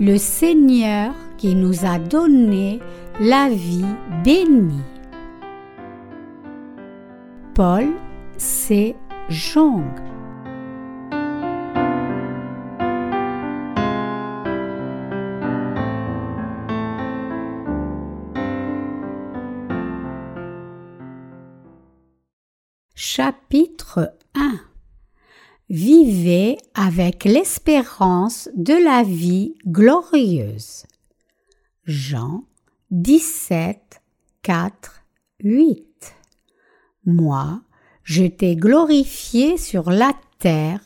le 0.00 0.16
Seigneur 0.16 1.12
qui 1.36 1.54
nous 1.54 1.84
a 1.84 1.98
donné 1.98 2.80
la 3.20 3.48
vie 3.48 3.84
bénie. 4.24 4.82
Paul 7.54 7.88
C. 8.36 8.94
Jong 9.28 9.82
Chapitre 22.94 24.12
1 24.36 24.67
Vivez 25.70 26.56
avec 26.72 27.24
l'espérance 27.24 28.48
de 28.56 28.72
la 28.72 29.02
vie 29.02 29.54
glorieuse. 29.66 30.86
Jean 31.84 32.44
17, 32.90 34.00
4, 34.40 35.02
8. 35.44 35.84
Moi, 37.04 37.60
je 38.02 38.24
t'ai 38.24 38.56
glorifié 38.56 39.58
sur 39.58 39.90
la 39.90 40.12
terre 40.38 40.80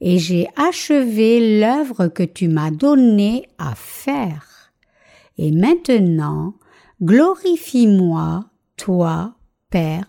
et 0.00 0.18
j'ai 0.18 0.48
achevé 0.56 1.60
l'œuvre 1.60 2.08
que 2.08 2.24
tu 2.24 2.48
m'as 2.48 2.72
donnée 2.72 3.48
à 3.58 3.76
faire. 3.76 4.72
Et 5.38 5.52
maintenant, 5.52 6.54
glorifie-moi, 7.00 8.46
toi, 8.76 9.36
Père, 9.70 10.08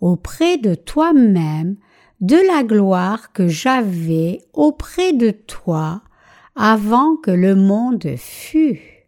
auprès 0.00 0.56
de 0.56 0.74
toi-même 0.74 1.76
de 2.20 2.36
la 2.36 2.62
gloire 2.62 3.32
que 3.32 3.48
j'avais 3.48 4.40
auprès 4.52 5.12
de 5.12 5.30
toi 5.30 6.02
avant 6.54 7.16
que 7.16 7.30
le 7.30 7.54
monde 7.54 8.14
fût. 8.16 9.06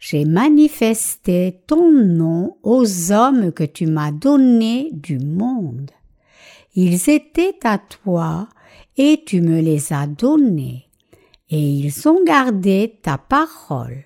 J'ai 0.00 0.24
manifesté 0.24 1.60
ton 1.66 1.90
nom 1.90 2.56
aux 2.62 3.12
hommes 3.12 3.52
que 3.52 3.64
tu 3.64 3.86
m'as 3.86 4.12
donnés 4.12 4.90
du 4.92 5.18
monde. 5.18 5.90
Ils 6.74 7.10
étaient 7.10 7.58
à 7.64 7.78
toi 7.78 8.48
et 8.96 9.22
tu 9.24 9.40
me 9.40 9.60
les 9.60 9.92
as 9.92 10.06
donnés, 10.06 10.88
et 11.50 11.60
ils 11.60 12.08
ont 12.08 12.22
gardé 12.24 12.98
ta 13.02 13.16
parole. 13.16 14.04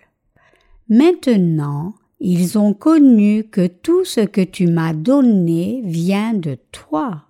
Maintenant, 0.88 1.94
ils 2.20 2.58
ont 2.58 2.72
connu 2.72 3.44
que 3.44 3.66
tout 3.66 4.04
ce 4.04 4.20
que 4.20 4.42
tu 4.42 4.66
m'as 4.66 4.92
donné 4.92 5.82
vient 5.84 6.34
de 6.34 6.56
toi 6.70 7.24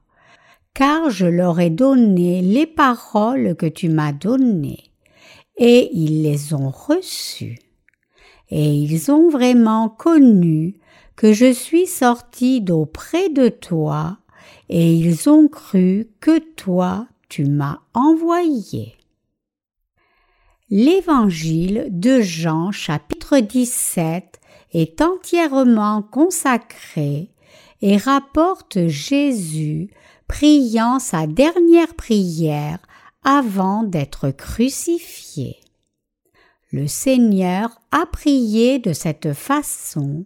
car 0.75 1.11
je 1.11 1.27
leur 1.27 1.61
ai 1.61 1.71
donné 1.71 2.41
les 2.41 2.67
paroles 2.67 3.55
que 3.57 3.67
tu 3.67 3.89
m'as 3.89 4.13
données, 4.13 4.91
et 5.57 5.91
ils 5.93 6.23
les 6.23 6.55
ont 6.55 6.71
reçues. 6.71 7.59
Et 8.51 8.75
ils 8.75 9.11
ont 9.11 9.31
vraiment 9.31 9.89
connu 9.89 10.75
que 11.17 11.33
je 11.33 11.53
suis 11.53 11.87
sorti 11.87 12.61
d'auprès 12.61 13.29
de 13.29 13.49
toi, 13.49 14.19
et 14.69 14.95
ils 14.95 15.29
ont 15.29 15.49
cru 15.49 16.09
que 16.21 16.39
toi 16.39 17.07
tu 17.29 17.45
m'as 17.45 17.81
envoyé. 17.95 18.95
L'évangile 20.71 21.89
de 21.91 22.21
Jean 22.23 22.73
chapitre 22.73 23.39
17 23.39 24.41
est 24.73 25.03
entièrement 25.03 26.03
consacré 26.03 27.31
et 27.83 27.97
rapporte 27.99 28.87
Jésus 28.89 29.91
priant 30.33 30.99
sa 30.99 31.27
dernière 31.27 31.95
prière 31.95 32.79
avant 33.23 33.83
d'être 33.83 34.31
crucifié. 34.31 35.61
Le 36.71 36.87
Seigneur 36.87 37.69
a 37.91 38.07
prié 38.07 38.79
de 38.79 38.95
cette 38.95 39.35
façon 39.35 40.25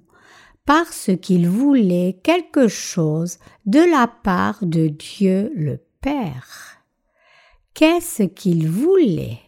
parce 0.65 1.11
qu'il 1.21 1.49
voulait 1.49 2.21
quelque 2.23 2.69
chose 2.69 3.39
de 3.67 3.81
la 3.81 4.07
part 4.07 4.65
de 4.65 4.87
Dieu 4.87 5.51
le 5.57 5.81
Père. 6.01 6.85
Qu'est-ce 7.75 8.23
qu'il 8.23 8.71
voulait? 8.71 9.41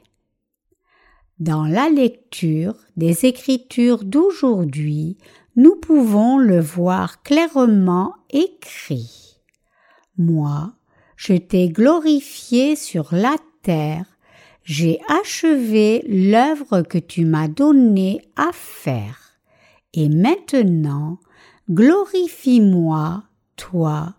Dans 1.38 1.66
la 1.66 1.88
lecture 1.88 2.74
des 2.96 3.26
Écritures 3.26 4.02
d'aujourd'hui, 4.02 5.18
nous 5.54 5.76
pouvons 5.76 6.36
le 6.36 6.58
voir 6.58 7.22
clairement 7.22 8.16
écrit. 8.30 9.27
Moi, 10.18 10.72
je 11.16 11.34
t'ai 11.34 11.68
glorifié 11.68 12.74
sur 12.74 13.08
la 13.12 13.36
terre, 13.62 14.04
j'ai 14.64 15.00
achevé 15.08 16.04
l'œuvre 16.08 16.82
que 16.82 16.98
tu 16.98 17.24
m'as 17.24 17.48
donnée 17.48 18.20
à 18.36 18.50
faire. 18.52 19.38
Et 19.94 20.08
maintenant, 20.08 21.18
glorifie-moi, 21.70 23.22
toi, 23.56 24.16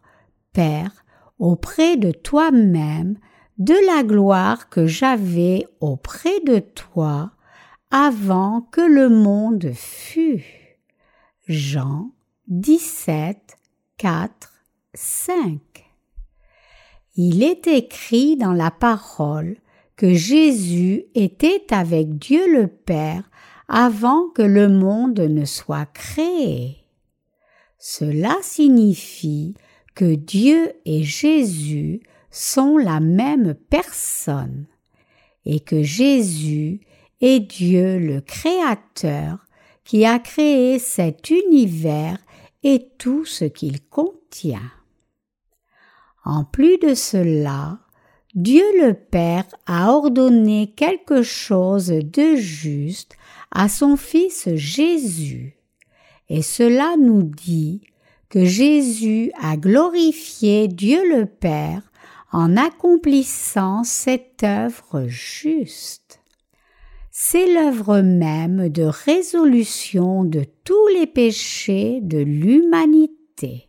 Père, 0.54 1.06
auprès 1.38 1.98
de 1.98 2.12
toi-même, 2.12 3.18
de 3.58 3.76
la 3.86 4.04
gloire 4.04 4.70
que 4.70 4.88
j'avais 4.88 5.68
auprès 5.82 6.40
de 6.46 6.60
toi 6.60 7.32
avant 7.92 8.62
que 8.62 8.82
le 8.82 9.10
monde 9.10 9.72
fût. 9.74 10.80
Jean 11.48 12.12
17, 12.48 13.58
4, 13.98 14.54
5 14.94 15.69
il 17.22 17.44
est 17.44 17.68
écrit 17.68 18.38
dans 18.38 18.54
la 18.54 18.72
parole 18.72 19.58
que 19.98 20.14
Jésus 20.14 21.04
était 21.16 21.66
avec 21.70 22.18
Dieu 22.18 22.50
le 22.50 22.68
Père 22.68 23.30
avant 23.68 24.30
que 24.30 24.42
le 24.42 24.70
monde 24.70 25.20
ne 25.20 25.44
soit 25.44 25.86
créé. 25.88 26.78
Cela 27.78 28.38
signifie 28.42 29.54
que 29.96 30.16
Dieu 30.16 30.72
et 30.86 31.04
Jésus 31.04 32.00
sont 32.32 32.78
la 32.78 33.02
même 33.02 33.54
personne 33.70 34.66
et 35.46 35.60
que 35.60 35.84
Jésus 35.84 36.80
est 37.20 37.42
Dieu 37.42 38.00
le 38.00 38.22
Créateur 38.22 39.46
qui 39.84 40.06
a 40.06 40.20
créé 40.20 40.80
cet 40.80 41.32
univers 41.32 42.18
et 42.64 42.88
tout 42.98 43.26
ce 43.26 43.44
qu'il 43.44 43.82
contient. 43.90 44.72
En 46.26 46.44
plus 46.44 46.78
de 46.78 46.94
cela, 46.94 47.80
Dieu 48.36 48.66
le 48.80 48.94
Père 48.94 49.46
a 49.66 49.92
ordonné 49.92 50.74
quelque 50.76 51.24
chose 51.24 51.88
de 51.88 52.36
juste 52.36 53.18
à 53.52 53.70
son 53.70 53.98
Fils 53.98 54.50
Jésus. 54.56 55.58
Et 56.30 56.42
cela 56.42 56.96
nous 56.98 57.24
dit 57.24 57.82
que 58.30 58.46
Jésus 58.46 59.32
a 59.42 59.58
glorifié 59.58 60.68
Dieu 60.68 61.02
le 61.10 61.26
Père 61.26 61.82
en 62.32 62.56
accomplissant 62.56 63.84
cette 63.84 64.44
œuvre 64.44 65.06
juste. 65.08 66.22
C'est 67.10 67.52
l'œuvre 67.52 68.02
même 68.02 68.70
de 68.70 68.84
résolution 68.84 70.24
de 70.24 70.46
tous 70.64 70.88
les 70.90 71.08
péchés 71.08 72.00
de 72.02 72.20
l'humanité. 72.20 73.68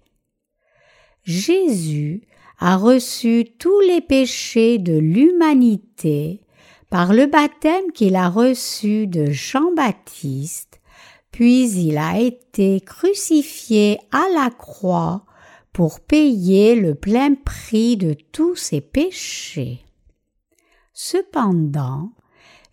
Jésus 1.24 2.22
a 2.60 2.76
reçu 2.76 3.46
tous 3.58 3.80
les 3.80 4.02
péchés 4.02 4.78
de 4.78 4.96
l'humanité 4.96 6.42
par 6.90 7.14
le 7.14 7.26
baptême 7.26 7.90
qu'il 7.94 8.16
a 8.16 8.28
reçu 8.28 9.06
de 9.06 9.30
Jean-Baptiste, 9.30 10.80
puis 11.32 11.70
il 11.70 11.96
a 11.96 12.18
été 12.18 12.80
crucifié 12.80 13.98
à 14.12 14.24
la 14.34 14.50
croix 14.50 15.24
pour 15.72 16.00
payer 16.00 16.74
le 16.74 16.94
plein 16.94 17.34
prix 17.34 17.96
de 17.96 18.14
tous 18.32 18.56
ses 18.56 18.82
péchés. 18.82 19.84
Cependant, 20.92 22.10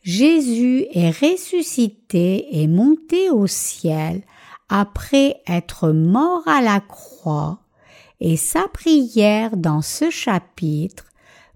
Jésus 0.01 0.85
est 0.91 1.11
ressuscité 1.11 2.59
et 2.61 2.67
monté 2.67 3.29
au 3.29 3.47
ciel 3.47 4.23
après 4.67 5.41
être 5.47 5.91
mort 5.91 6.45
à 6.45 6.61
la 6.61 6.81
croix 6.81 7.61
et 8.19 8.37
sa 8.37 8.67
prière 8.67 9.57
dans 9.57 9.81
ce 9.81 10.09
chapitre 10.09 11.05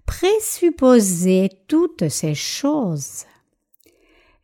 présupposait 0.06 1.50
toutes 1.68 2.08
ces 2.08 2.34
choses. 2.34 3.24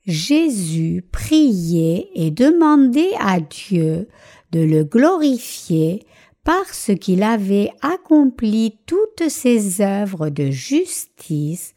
Jésus 0.07 1.05
priait 1.13 2.09
et 2.15 2.31
demandait 2.31 3.15
à 3.21 3.41
Dieu 3.41 4.09
de 4.53 4.61
le 4.61 4.85
glorifier 4.85 6.07
parce 6.45 6.93
qu'il 6.99 7.23
avait 7.23 7.71
accompli 7.83 8.79
toutes 8.87 9.29
ses 9.29 9.83
œuvres 9.83 10.31
de 10.31 10.51
justice 10.51 11.75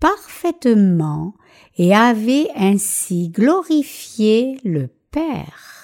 parfaitement 0.00 1.34
et 1.76 1.94
avait 1.94 2.48
ainsi 2.56 3.28
glorifié 3.28 4.58
le 4.64 4.88
Père. 5.12 5.77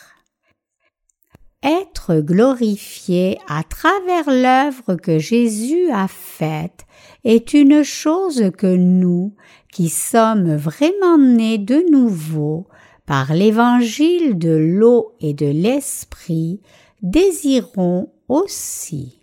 Être 1.65 2.17
glorifié 2.17 3.39
à 3.49 3.63
travers 3.65 4.31
l'œuvre 4.31 4.97
que 4.97 5.19
Jésus 5.19 5.91
a 5.91 6.07
faite 6.09 6.87
est 7.25 7.55
une 7.55 7.83
chose 7.83 8.51
que 8.57 8.77
nous, 8.77 9.35
qui 9.73 9.89
sommes 9.89 10.55
vraiment 10.55 11.19
nés 11.19 11.59
de 11.59 11.91
nouveau 11.91 12.69
par 13.07 13.35
l'évangile 13.35 14.39
de 14.39 14.55
l'eau 14.55 15.13
et 15.21 15.35
de 15.35 15.47
l'esprit, 15.47 16.61
désirons 17.03 18.13
aussi. 18.29 19.21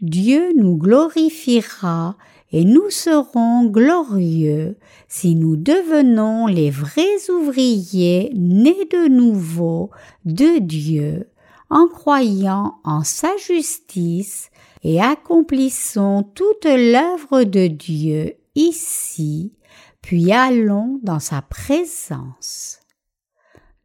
Dieu 0.00 0.52
nous 0.56 0.76
glorifiera 0.76 2.16
et 2.50 2.64
nous 2.64 2.90
serons 2.90 3.64
glorieux 3.66 4.76
si 5.08 5.34
nous 5.34 5.56
devenons 5.56 6.46
les 6.46 6.70
vrais 6.70 7.30
ouvriers 7.30 8.30
nés 8.34 8.88
de 8.90 9.08
nouveau 9.08 9.90
de 10.24 10.58
Dieu 10.58 11.28
en 11.72 11.88
croyant 11.88 12.74
en 12.84 13.02
sa 13.02 13.34
justice 13.38 14.50
et 14.82 15.00
accomplissons 15.00 16.22
toute 16.34 16.66
l'œuvre 16.66 17.44
de 17.44 17.66
Dieu 17.66 18.34
ici, 18.54 19.54
puis 20.02 20.32
allons 20.32 21.00
dans 21.02 21.18
sa 21.18 21.40
présence. 21.40 22.80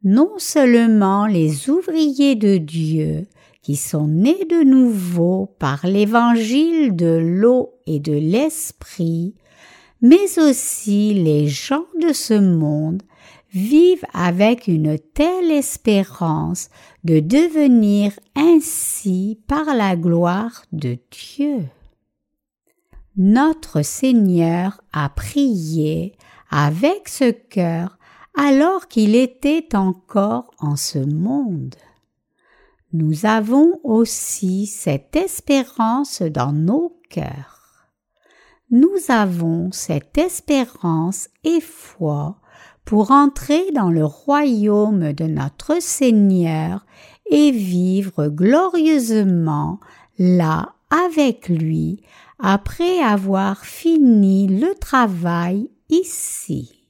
Non 0.04 0.32
seulement 0.36 1.26
les 1.26 1.70
ouvriers 1.70 2.36
de 2.36 2.58
Dieu 2.58 3.26
qui 3.62 3.74
sont 3.74 4.06
nés 4.06 4.44
de 4.44 4.64
nouveau 4.64 5.54
par 5.58 5.86
l'évangile 5.86 6.94
de 6.94 7.18
l'eau 7.18 7.72
et 7.86 8.00
de 8.00 8.12
l'esprit, 8.12 9.34
mais 10.02 10.38
aussi 10.38 11.14
les 11.14 11.48
gens 11.48 11.86
de 11.98 12.12
ce 12.12 12.34
monde 12.34 13.02
vivent 13.50 14.04
avec 14.12 14.68
une 14.68 14.98
telle 14.98 15.50
espérance 15.50 16.68
de 17.08 17.20
devenir 17.20 18.12
ainsi 18.36 19.40
par 19.48 19.74
la 19.74 19.96
gloire 19.96 20.62
de 20.72 20.98
Dieu. 21.10 21.66
Notre 23.16 23.82
Seigneur 23.82 24.80
a 24.92 25.08
prié 25.08 26.14
avec 26.50 27.08
ce 27.08 27.30
cœur 27.30 27.98
alors 28.36 28.86
qu'il 28.86 29.16
était 29.16 29.74
encore 29.74 30.52
en 30.60 30.76
ce 30.76 30.98
monde 30.98 31.74
nous 32.92 33.26
avons 33.26 33.80
aussi 33.84 34.66
cette 34.66 35.14
espérance 35.14 36.22
dans 36.22 36.52
nos 36.52 36.98
cœurs. 37.10 37.90
Nous 38.70 38.96
avons 39.08 39.70
cette 39.72 40.16
espérance 40.16 41.28
et 41.44 41.60
foi 41.60 42.40
pour 42.88 43.10
entrer 43.10 43.70
dans 43.72 43.90
le 43.90 44.06
royaume 44.06 45.12
de 45.12 45.24
notre 45.24 45.78
Seigneur 45.78 46.86
et 47.30 47.50
vivre 47.50 48.28
glorieusement 48.28 49.78
là 50.18 50.72
avec 50.88 51.50
lui 51.50 52.02
après 52.38 53.00
avoir 53.00 53.66
fini 53.66 54.48
le 54.48 54.74
travail 54.74 55.68
ici. 55.90 56.86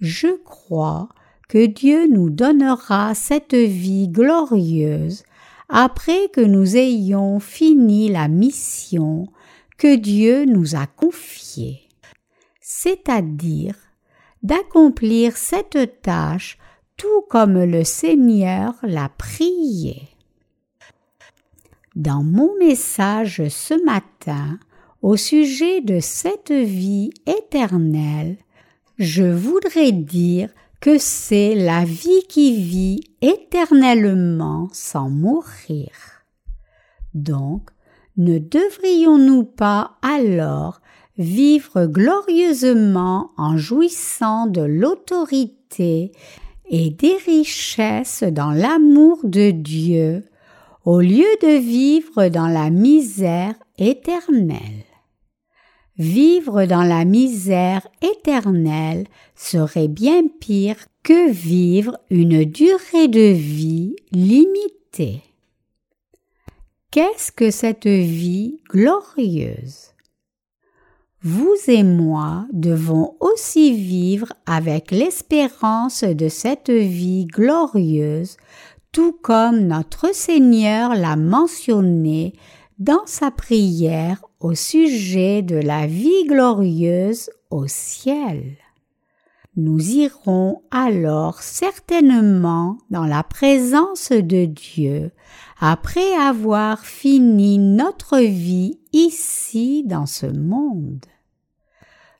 Je 0.00 0.28
crois 0.42 1.10
que 1.46 1.66
Dieu 1.66 2.06
nous 2.10 2.30
donnera 2.30 3.14
cette 3.14 3.52
vie 3.54 4.08
glorieuse 4.08 5.24
après 5.68 6.30
que 6.32 6.40
nous 6.40 6.74
ayons 6.74 7.38
fini 7.38 8.08
la 8.08 8.28
mission 8.28 9.26
que 9.76 9.94
Dieu 9.94 10.46
nous 10.46 10.74
a 10.74 10.86
confiée, 10.86 11.82
c'est-à-dire 12.62 13.74
d'accomplir 14.42 15.36
cette 15.36 16.02
tâche 16.02 16.58
tout 16.96 17.22
comme 17.28 17.62
le 17.62 17.84
Seigneur 17.84 18.74
l'a 18.82 19.10
prié. 19.10 20.08
Dans 21.94 22.22
mon 22.22 22.56
message 22.58 23.48
ce 23.48 23.74
matin 23.84 24.58
au 25.02 25.16
sujet 25.16 25.80
de 25.80 26.00
cette 26.00 26.52
vie 26.52 27.10
éternelle, 27.26 28.36
je 28.98 29.24
voudrais 29.24 29.92
dire 29.92 30.50
que 30.80 30.98
c'est 30.98 31.54
la 31.54 31.84
vie 31.84 32.22
qui 32.28 32.62
vit 32.62 33.00
éternellement 33.20 34.68
sans 34.72 35.08
mourir. 35.08 35.90
Donc, 37.14 37.70
ne 38.16 38.38
devrions-nous 38.38 39.44
pas 39.44 39.96
alors 40.02 40.80
vivre 41.18 41.86
glorieusement 41.86 43.30
en 43.36 43.56
jouissant 43.56 44.46
de 44.46 44.60
l'autorité 44.60 46.12
et 46.68 46.90
des 46.90 47.16
richesses 47.26 48.22
dans 48.24 48.50
l'amour 48.50 49.20
de 49.24 49.50
Dieu, 49.50 50.24
au 50.84 51.00
lieu 51.00 51.26
de 51.42 51.58
vivre 51.58 52.28
dans 52.28 52.48
la 52.48 52.70
misère 52.70 53.54
éternelle. 53.78 54.84
Vivre 55.98 56.66
dans 56.66 56.82
la 56.82 57.04
misère 57.04 57.88
éternelle 58.02 59.06
serait 59.34 59.88
bien 59.88 60.24
pire 60.40 60.76
que 61.02 61.30
vivre 61.30 61.98
une 62.10 62.44
durée 62.44 63.08
de 63.08 63.32
vie 63.32 63.96
limitée. 64.12 65.22
Qu'est-ce 66.90 67.32
que 67.32 67.50
cette 67.50 67.86
vie 67.86 68.60
glorieuse? 68.68 69.95
Vous 71.22 71.56
et 71.66 71.82
moi 71.82 72.46
devons 72.52 73.16
aussi 73.20 73.74
vivre 73.74 74.32
avec 74.44 74.90
l'espérance 74.90 76.04
de 76.04 76.28
cette 76.28 76.70
vie 76.70 77.24
glorieuse, 77.24 78.36
tout 78.92 79.12
comme 79.22 79.60
notre 79.60 80.14
Seigneur 80.14 80.94
l'a 80.94 81.16
mentionné 81.16 82.34
dans 82.78 83.06
sa 83.06 83.30
prière 83.30 84.24
au 84.40 84.54
sujet 84.54 85.42
de 85.42 85.56
la 85.56 85.86
vie 85.86 86.24
glorieuse 86.26 87.30
au 87.50 87.66
ciel. 87.66 88.58
Nous 89.56 89.92
irons 89.92 90.60
alors 90.70 91.40
certainement 91.40 92.76
dans 92.90 93.06
la 93.06 93.22
présence 93.22 94.12
de 94.12 94.44
Dieu 94.44 95.12
après 95.58 96.12
avoir 96.14 96.84
fini 96.84 97.58
notre 97.58 98.18
vie 98.18 98.78
ici 98.92 99.84
dans 99.86 100.06
ce 100.06 100.26
monde. 100.26 101.04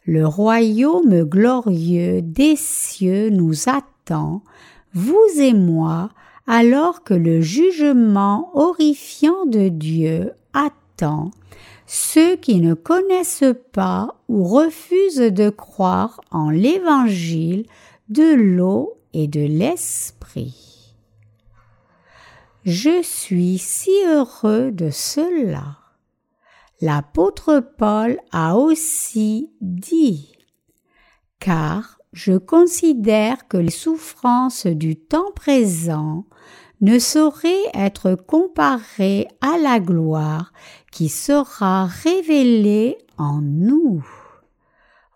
Le 0.04 0.26
royaume 0.26 1.24
glorieux 1.24 2.22
des 2.22 2.56
cieux 2.56 3.30
nous 3.30 3.68
attend, 3.68 4.42
vous 4.94 5.26
et 5.38 5.52
moi, 5.52 6.10
alors 6.46 7.02
que 7.02 7.14
le 7.14 7.40
jugement 7.40 8.50
horrifiant 8.54 9.46
de 9.46 9.68
Dieu 9.68 10.32
attend 10.54 11.30
ceux 11.86 12.36
qui 12.36 12.60
ne 12.60 12.74
connaissent 12.74 13.54
pas 13.72 14.16
ou 14.28 14.44
refusent 14.44 15.18
de 15.18 15.50
croire 15.50 16.20
en 16.30 16.50
l'évangile 16.50 17.66
de 18.08 18.34
l'eau 18.34 18.98
et 19.12 19.28
de 19.28 19.40
l'esprit. 19.40 20.65
Je 22.66 23.00
suis 23.00 23.58
si 23.58 23.92
heureux 24.08 24.72
de 24.72 24.90
cela. 24.90 25.78
L'apôtre 26.80 27.60
Paul 27.78 28.18
a 28.32 28.56
aussi 28.56 29.52
dit 29.60 30.32
Car 31.38 32.00
je 32.12 32.32
considère 32.32 33.46
que 33.46 33.56
les 33.56 33.70
souffrances 33.70 34.66
du 34.66 34.96
temps 34.96 35.30
présent 35.36 36.24
ne 36.80 36.98
saurait 36.98 37.70
être 37.72 38.16
comparé 38.16 39.28
à 39.40 39.58
la 39.58 39.78
gloire 39.78 40.52
qui 40.90 41.08
sera 41.08 41.86
révélée 41.86 42.98
en 43.16 43.42
nous. 43.42 44.04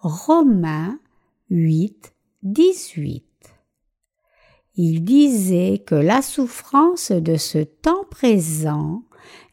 Romains 0.03 1.01
8, 1.51 2.15
18. 2.45 3.30
Il 4.77 5.05
disait 5.05 5.83
que 5.85 5.95
la 5.95 6.23
souffrance 6.23 7.11
de 7.11 7.37
ce 7.37 7.59
temps 7.59 8.05
présent 8.11 9.03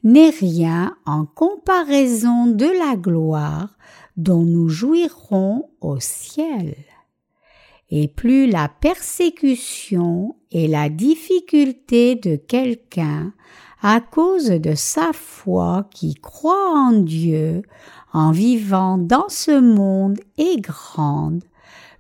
n'est 0.04 0.30
rien 0.30 0.96
en 1.06 1.26
comparaison 1.26 2.48
de 2.48 2.66
la 2.66 2.96
gloire 2.96 3.78
dont 4.16 4.44
nous 4.44 4.70
jouirons 4.70 5.70
au 5.82 6.00
ciel. 6.00 6.76
Et 7.90 8.08
plus 8.08 8.48
la 8.48 8.68
persécution 8.68 10.36
et 10.52 10.68
la 10.68 10.90
difficulté 10.90 12.16
de 12.16 12.36
quelqu'un 12.36 13.34
à 13.82 14.02
cause 14.02 14.50
de 14.50 14.76
sa 14.76 15.14
foi 15.14 15.88
qui 15.92 16.16
croit 16.16 16.74
en 16.74 16.92
Dieu 16.92 17.62
en 18.12 18.32
vivant 18.32 18.98
dans 18.98 19.30
ce 19.30 19.60
monde 19.60 20.20
est 20.38 20.60
grande, 20.60 21.44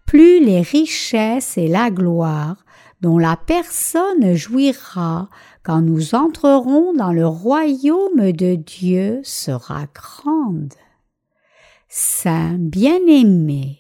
plus 0.05 0.43
les 0.43 0.61
richesses 0.61 1.57
et 1.57 1.67
la 1.67 1.91
gloire 1.91 2.57
dont 3.01 3.17
la 3.17 3.37
personne 3.37 4.33
jouira 4.33 5.29
quand 5.63 5.81
nous 5.81 6.15
entrerons 6.15 6.93
dans 6.93 7.11
le 7.11 7.27
royaume 7.27 8.31
de 8.31 8.55
Dieu 8.55 9.19
sera 9.23 9.85
grande. 9.93 10.73
Saint 11.89 12.57
bien-aimé, 12.57 13.79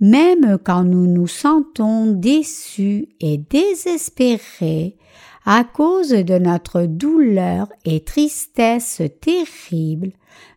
même 0.00 0.58
quand 0.62 0.84
nous 0.84 1.06
nous 1.06 1.26
sentons 1.26 2.12
déçus 2.12 3.08
et 3.20 3.38
désespérés 3.38 4.96
à 5.44 5.64
cause 5.64 6.10
de 6.10 6.38
notre 6.38 6.82
douleur 6.82 7.68
et 7.84 8.04
tristesse 8.04 9.02
terrible, 9.20 10.12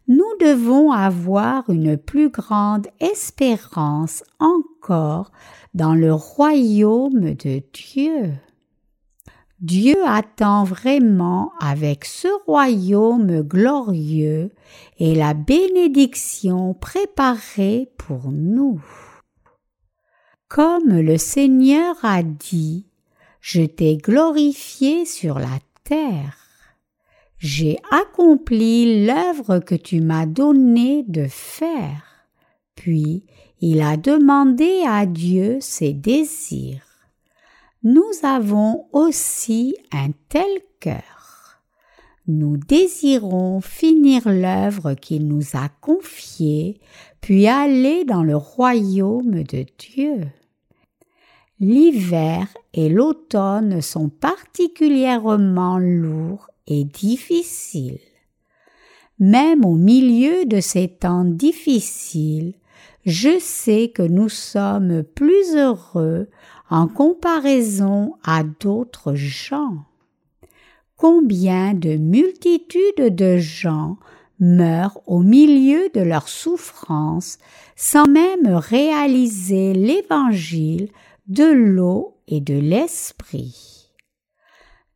nous 0.08 0.26
devons 0.40 0.92
avoir 0.92 1.70
une 1.70 1.98
plus 1.98 2.30
grande 2.30 2.88
espérance 3.00 4.24
dans 4.90 5.96
le 5.96 6.14
royaume 6.14 7.34
de 7.36 7.62
Dieu. 7.74 8.34
Dieu 9.60 9.98
attend 10.08 10.64
vraiment 10.64 11.52
avec 11.60 12.04
ce 12.06 12.28
royaume 12.46 13.42
glorieux 13.42 14.52
et 14.98 15.14
la 15.14 15.36
bénédiction 15.36 16.74
préparée 16.74 17.92
pour 17.98 18.32
nous. 18.32 18.82
Comme 20.48 21.00
le 21.00 21.18
Seigneur 21.18 21.96
a 22.02 22.24
dit, 22.24 22.88
je 23.40 23.62
t'ai 23.62 23.98
glorifié 23.98 25.06
sur 25.06 25.38
la 25.38 25.60
terre. 25.84 26.38
J'ai 27.38 27.78
accompli 27.92 29.06
l'œuvre 29.06 29.60
que 29.60 29.76
tu 29.76 30.02
m'as 30.02 30.26
donné 30.26 31.04
de 31.08 31.28
faire. 31.28 32.04
Puis 32.76 33.26
il 33.62 33.82
a 33.82 33.96
demandé 33.96 34.84
à 34.86 35.06
Dieu 35.06 35.58
ses 35.62 35.94
désirs 35.94 36.92
nous 37.84 38.12
avons 38.22 38.86
aussi 38.92 39.76
un 39.92 40.10
tel 40.30 40.60
cœur. 40.80 41.64
Nous 42.28 42.58
désirons 42.58 43.60
finir 43.60 44.30
l'œuvre 44.30 44.94
qu'il 44.94 45.28
nous 45.28 45.56
a 45.56 45.68
confiée, 45.82 46.80
puis 47.22 47.48
aller 47.48 48.06
dans 48.06 48.22
le 48.22 48.36
royaume 48.38 49.42
de 49.44 49.66
Dieu. 49.80 50.28
L'hiver 51.60 52.48
et 52.76 52.88
l'automne 52.88 53.82
sont 53.82 54.10
particulièrement 54.10 55.80
lourds 55.80 56.52
et 56.68 56.84
difficiles. 56.84 58.00
Même 59.18 59.66
au 59.66 59.76
milieu 59.76 60.46
de 60.46 60.60
ces 60.60 60.88
temps 60.88 61.26
difficiles, 61.26 62.54
je 63.06 63.40
sais 63.40 63.92
que 63.94 64.04
nous 64.04 64.30
sommes 64.30 65.04
plus 65.04 65.56
heureux 65.56 66.28
en 66.70 66.88
comparaison 66.88 68.16
à 68.24 68.44
d'autres 68.44 69.16
gens. 69.16 69.86
Combien 70.98 71.74
de 71.74 71.96
multitudes 71.98 73.16
de 73.16 73.38
gens 73.38 73.98
meurent 74.40 75.02
au 75.06 75.20
milieu 75.20 75.90
de 75.94 76.02
leur 76.02 76.28
souffrance 76.28 77.38
sans 77.76 78.08
même 78.08 78.48
réaliser 78.48 79.74
l'évangile 79.74 80.90
de 81.28 81.46
l'eau 81.46 82.18
et 82.28 82.42
de 82.42 82.54
l'esprit. 82.54 83.81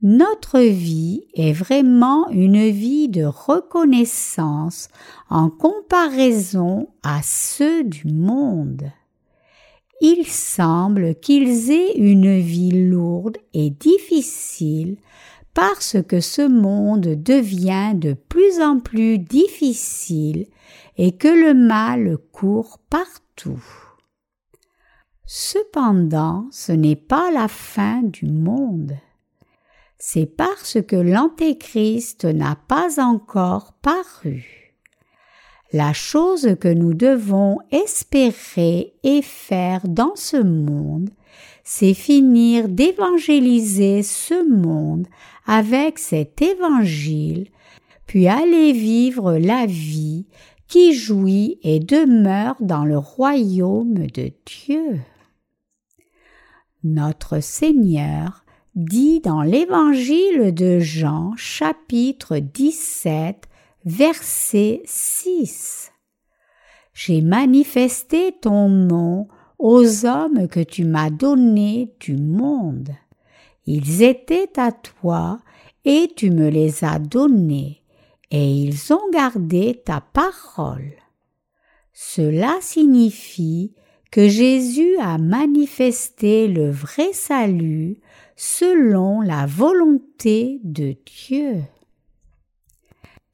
Notre 0.01 0.59
vie 0.59 1.25
est 1.33 1.53
vraiment 1.53 2.29
une 2.29 2.69
vie 2.69 3.09
de 3.09 3.23
reconnaissance 3.23 4.89
en 5.29 5.49
comparaison 5.49 6.89
à 7.03 7.21
ceux 7.23 7.83
du 7.83 8.07
monde 8.07 8.91
il 10.01 10.27
semble 10.27 11.15
qu'ils 11.15 11.71
aient 11.71 11.97
une 11.97 12.37
vie 12.39 12.89
lourde 12.89 13.37
et 13.53 13.69
difficile 13.69 14.97
parce 15.53 15.97
que 16.05 16.19
ce 16.19 16.41
monde 16.41 17.23
devient 17.23 17.93
de 17.95 18.13
plus 18.13 18.61
en 18.61 18.79
plus 18.79 19.17
difficile 19.17 20.47
et 20.97 21.13
que 21.13 21.27
le 21.27 21.53
mal 21.53 22.17
court 22.33 22.79
partout. 22.89 23.63
Cependant, 25.25 26.47
ce 26.51 26.73
n'est 26.73 26.97
pas 26.97 27.31
la 27.31 27.47
fin 27.47 28.03
du 28.03 28.27
monde. 28.27 28.97
C'est 30.07 30.27
parce 30.27 30.77
que 30.87 30.95
l'Antéchrist 30.95 32.25
n'a 32.25 32.55
pas 32.67 33.03
encore 33.03 33.73
paru. 33.81 34.75
La 35.73 35.93
chose 35.93 36.57
que 36.61 36.67
nous 36.67 36.93
devons 36.93 37.57
espérer 37.71 38.93
et 39.01 39.23
faire 39.23 39.81
dans 39.87 40.15
ce 40.15 40.37
monde, 40.37 41.09
c'est 41.63 41.95
finir 41.95 42.69
d'évangéliser 42.69 44.03
ce 44.03 44.47
monde 44.47 45.07
avec 45.47 45.97
cet 45.97 46.39
évangile, 46.39 47.47
puis 48.05 48.27
aller 48.27 48.73
vivre 48.73 49.33
la 49.39 49.65
vie 49.65 50.27
qui 50.67 50.93
jouit 50.93 51.57
et 51.63 51.79
demeure 51.79 52.57
dans 52.59 52.85
le 52.85 52.99
royaume 52.99 54.05
de 54.05 54.31
Dieu. 54.45 54.99
Notre 56.83 57.39
Seigneur 57.39 58.44
dit 58.75 59.21
dans 59.21 59.41
l'Évangile 59.41 60.53
de 60.53 60.79
Jean 60.79 61.33
chapitre 61.37 62.39
17 62.39 63.47
verset 63.85 64.81
6. 64.83 65.91
J'ai 66.93 67.21
manifesté 67.21 68.33
ton 68.41 68.67
nom 68.67 69.27
aux 69.59 70.05
hommes 70.05 70.49
que 70.49 70.59
tu 70.59 70.83
m'as 70.83 71.09
donnés 71.09 71.93
du 72.01 72.17
monde. 72.17 72.89
Ils 73.65 74.03
étaient 74.03 74.51
à 74.57 74.73
toi 74.73 75.39
et 75.85 76.09
tu 76.13 76.31
me 76.31 76.49
les 76.49 76.83
as 76.83 76.99
donnés, 76.99 77.81
et 78.31 78.51
ils 78.51 78.91
ont 78.91 79.09
gardé 79.13 79.81
ta 79.85 80.01
parole. 80.01 80.93
Cela 81.93 82.57
signifie 82.59 83.73
que 84.11 84.27
Jésus 84.27 84.97
a 84.99 85.17
manifesté 85.17 86.47
le 86.47 86.69
vrai 86.69 87.13
salut 87.13 87.99
selon 88.35 89.21
la 89.21 89.45
volonté 89.45 90.59
de 90.63 90.95
Dieu. 91.05 91.63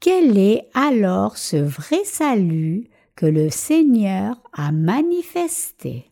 Quel 0.00 0.36
est 0.38 0.68
alors 0.74 1.36
ce 1.36 1.56
vrai 1.56 2.04
salut 2.04 2.88
que 3.14 3.26
le 3.26 3.50
Seigneur 3.50 4.42
a 4.52 4.72
manifesté? 4.72 6.10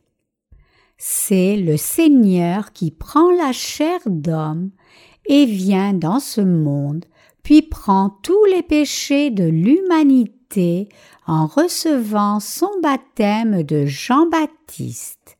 C'est 0.97 1.57
le 1.57 1.77
Seigneur 1.77 2.73
qui 2.73 2.91
prend 2.91 3.31
la 3.31 3.51
chair 3.51 3.99
d'homme 4.05 4.71
et 5.25 5.45
vient 5.45 5.93
dans 5.93 6.19
ce 6.19 6.41
monde, 6.41 7.05
puis 7.43 7.61
prend 7.61 8.09
tous 8.21 8.45
les 8.45 8.63
péchés 8.63 9.31
de 9.31 9.45
l'humanité 9.45 10.89
en 11.25 11.47
recevant 11.47 12.39
son 12.39 12.69
baptême 12.81 13.63
de 13.63 13.85
Jean-Baptiste. 13.85 15.37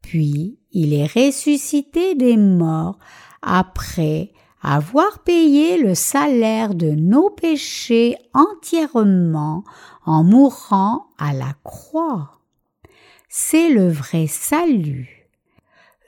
Puis 0.00 0.58
il 0.72 0.94
est 0.94 1.06
ressuscité 1.06 2.14
des 2.14 2.36
morts 2.36 2.98
après 3.42 4.32
avoir 4.62 5.18
payé 5.20 5.76
le 5.76 5.94
salaire 5.94 6.74
de 6.74 6.90
nos 6.90 7.30
péchés 7.30 8.16
entièrement 8.32 9.64
en 10.06 10.22
mourant 10.22 11.06
à 11.18 11.32
la 11.32 11.54
croix. 11.64 12.38
C'est 13.28 13.70
le 13.70 13.88
vrai 13.88 14.26
salut. 14.26 15.28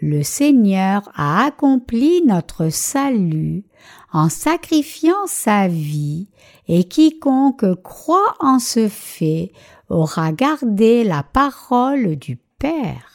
Le 0.00 0.22
Seigneur 0.22 1.10
a 1.14 1.44
accompli 1.44 2.22
notre 2.26 2.68
salut 2.68 3.64
en 4.12 4.28
sacrifiant 4.28 5.26
sa 5.26 5.66
vie 5.66 6.28
et 6.68 6.84
quiconque 6.84 7.82
croit 7.82 8.34
en 8.38 8.58
ce 8.58 8.88
fait 8.88 9.52
aura 9.88 10.32
gardé 10.32 11.04
la 11.04 11.22
parole 11.22 12.16
du 12.16 12.38
Père. 12.58 13.13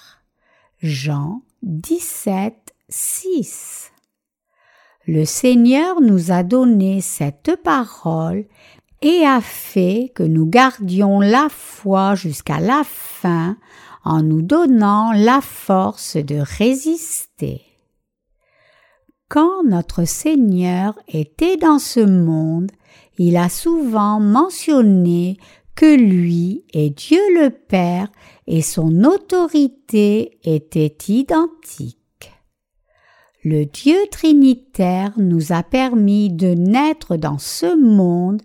Jean 0.81 1.41
17, 1.61 2.73
6 2.87 3.91
le 5.07 5.25
Seigneur 5.25 6.01
nous 6.01 6.31
a 6.31 6.43
donné 6.43 7.01
cette 7.01 7.55
parole 7.63 8.45
et 9.01 9.25
a 9.25 9.41
fait 9.41 10.11
que 10.13 10.21
nous 10.21 10.45
gardions 10.45 11.19
la 11.19 11.47
foi 11.49 12.13
jusqu'à 12.13 12.59
la 12.59 12.83
fin 12.85 13.57
en 14.03 14.21
nous 14.21 14.43
donnant 14.43 15.11
la 15.11 15.41
force 15.41 16.15
de 16.15 16.37
résister. 16.37 17.63
Quand 19.29 19.63
notre 19.63 20.05
Seigneur 20.05 20.99
était 21.07 21.57
dans 21.57 21.79
ce 21.79 22.01
monde, 22.01 22.71
il 23.17 23.35
a 23.35 23.49
souvent 23.49 24.19
mentionné 24.19 25.37
que 25.79 25.95
lui 25.95 26.65
et 26.73 26.89
Dieu 26.89 27.21
le 27.41 27.51
Père 27.51 28.11
et 28.47 28.61
son 28.61 29.05
autorité 29.05 30.37
étaient 30.43 30.97
identiques. 31.07 32.33
Le 33.45 33.63
Dieu 33.63 33.95
Trinitaire 34.11 35.13
nous 35.15 35.53
a 35.53 35.63
permis 35.63 36.31
de 36.31 36.47
naître 36.47 37.15
dans 37.15 37.37
ce 37.37 37.77
monde, 37.81 38.41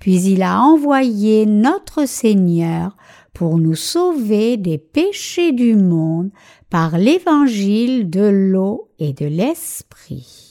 puis 0.00 0.22
il 0.22 0.42
a 0.42 0.62
envoyé 0.62 1.44
notre 1.44 2.06
Seigneur 2.08 2.96
pour 3.34 3.58
nous 3.58 3.74
sauver 3.76 4.56
des 4.56 4.78
péchés 4.78 5.52
du 5.52 5.76
monde 5.76 6.30
par 6.70 6.96
l'évangile 6.96 8.08
de 8.08 8.22
l'eau 8.22 8.88
et 8.98 9.12
de 9.12 9.26
l'esprit. 9.26 10.48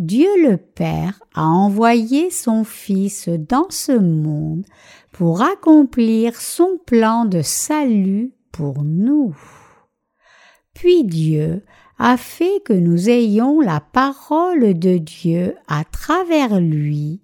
Dieu 0.00 0.30
le 0.42 0.56
Père 0.56 1.20
a 1.34 1.44
envoyé 1.44 2.30
son 2.30 2.64
Fils 2.64 3.28
dans 3.28 3.66
ce 3.68 3.92
monde 3.92 4.64
pour 5.20 5.42
accomplir 5.42 6.40
son 6.40 6.78
plan 6.86 7.26
de 7.26 7.42
salut 7.42 8.32
pour 8.52 8.84
nous. 8.84 9.36
Puis 10.72 11.04
Dieu 11.04 11.62
a 11.98 12.16
fait 12.16 12.62
que 12.64 12.72
nous 12.72 13.10
ayons 13.10 13.60
la 13.60 13.80
parole 13.80 14.72
de 14.78 14.96
Dieu 14.96 15.56
à 15.68 15.84
travers 15.84 16.58
lui, 16.58 17.20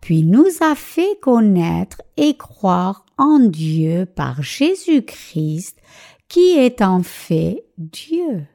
puis 0.00 0.24
nous 0.24 0.48
a 0.60 0.74
fait 0.74 1.20
connaître 1.22 2.02
et 2.16 2.36
croire 2.36 3.06
en 3.16 3.38
Dieu 3.38 4.06
par 4.06 4.42
Jésus-Christ, 4.42 5.78
qui 6.26 6.58
est 6.58 6.82
en 6.82 7.04
fait 7.04 7.64
Dieu. 7.78 8.48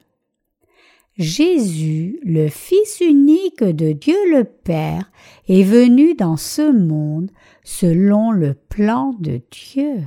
Jésus, 1.18 2.20
le 2.24 2.48
Fils 2.48 3.02
unique 3.02 3.64
de 3.64 3.92
Dieu 3.92 4.18
le 4.32 4.44
Père, 4.44 5.12
est 5.48 5.64
venu 5.64 6.16
dans 6.16 6.38
ce 6.38 6.72
monde 6.72 7.30
selon 7.64 8.32
le 8.32 8.54
plan 8.54 9.14
de 9.20 9.42
Dieu. 9.52 10.04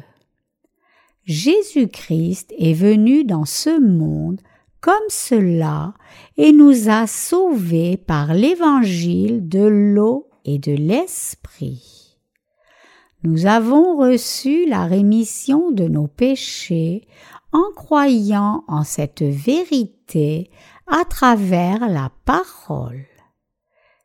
Jésus-Christ 1.25 2.53
est 2.59 2.75
venu 2.75 3.25
dans 3.25 3.45
ce 3.45 3.81
monde 3.81 4.41
comme 4.81 4.95
cela 5.09 5.95
et 6.37 6.53
nous 6.53 6.91
a 6.91 7.07
sauvés 7.07 7.97
par 7.97 8.35
l'évangile 8.35 9.49
de 9.49 9.65
l'eau 9.65 10.29
et 10.45 10.59
de 10.59 10.73
l'esprit. 10.73 12.19
Nous 13.23 13.47
avons 13.47 13.97
reçu 13.97 14.67
la 14.67 14.85
rémission 14.85 15.71
de 15.71 15.89
nos 15.89 16.07
péchés 16.07 17.09
en 17.53 17.73
croyant 17.75 18.65
en 18.69 18.85
cette 18.85 19.23
vérité 19.23 20.51
à 20.87 21.05
travers 21.05 21.89
la 21.89 22.11
parole. 22.25 23.07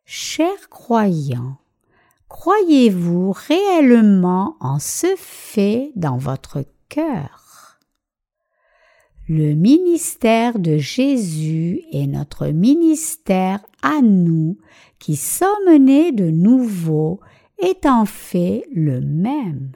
Chers 0.05 0.69
croyants, 0.69 1.57
croyez-vous 2.27 3.31
réellement 3.31 4.55
en 4.59 4.79
ce 4.79 5.13
fait 5.17 5.91
dans 5.95 6.17
votre 6.17 6.63
cœur? 6.87 7.77
Le 9.27 9.53
ministère 9.53 10.57
de 10.57 10.77
Jésus 10.77 11.83
est 11.91 12.07
notre 12.07 12.47
ministère 12.47 13.59
à 13.83 14.01
nous 14.01 14.57
qui 14.97 15.15
sommes 15.15 15.77
nés 15.77 16.11
de 16.11 16.31
nouveau 16.31 17.19
est 17.59 17.85
en 17.85 18.05
fait 18.05 18.65
le 18.73 19.01
même. 19.01 19.71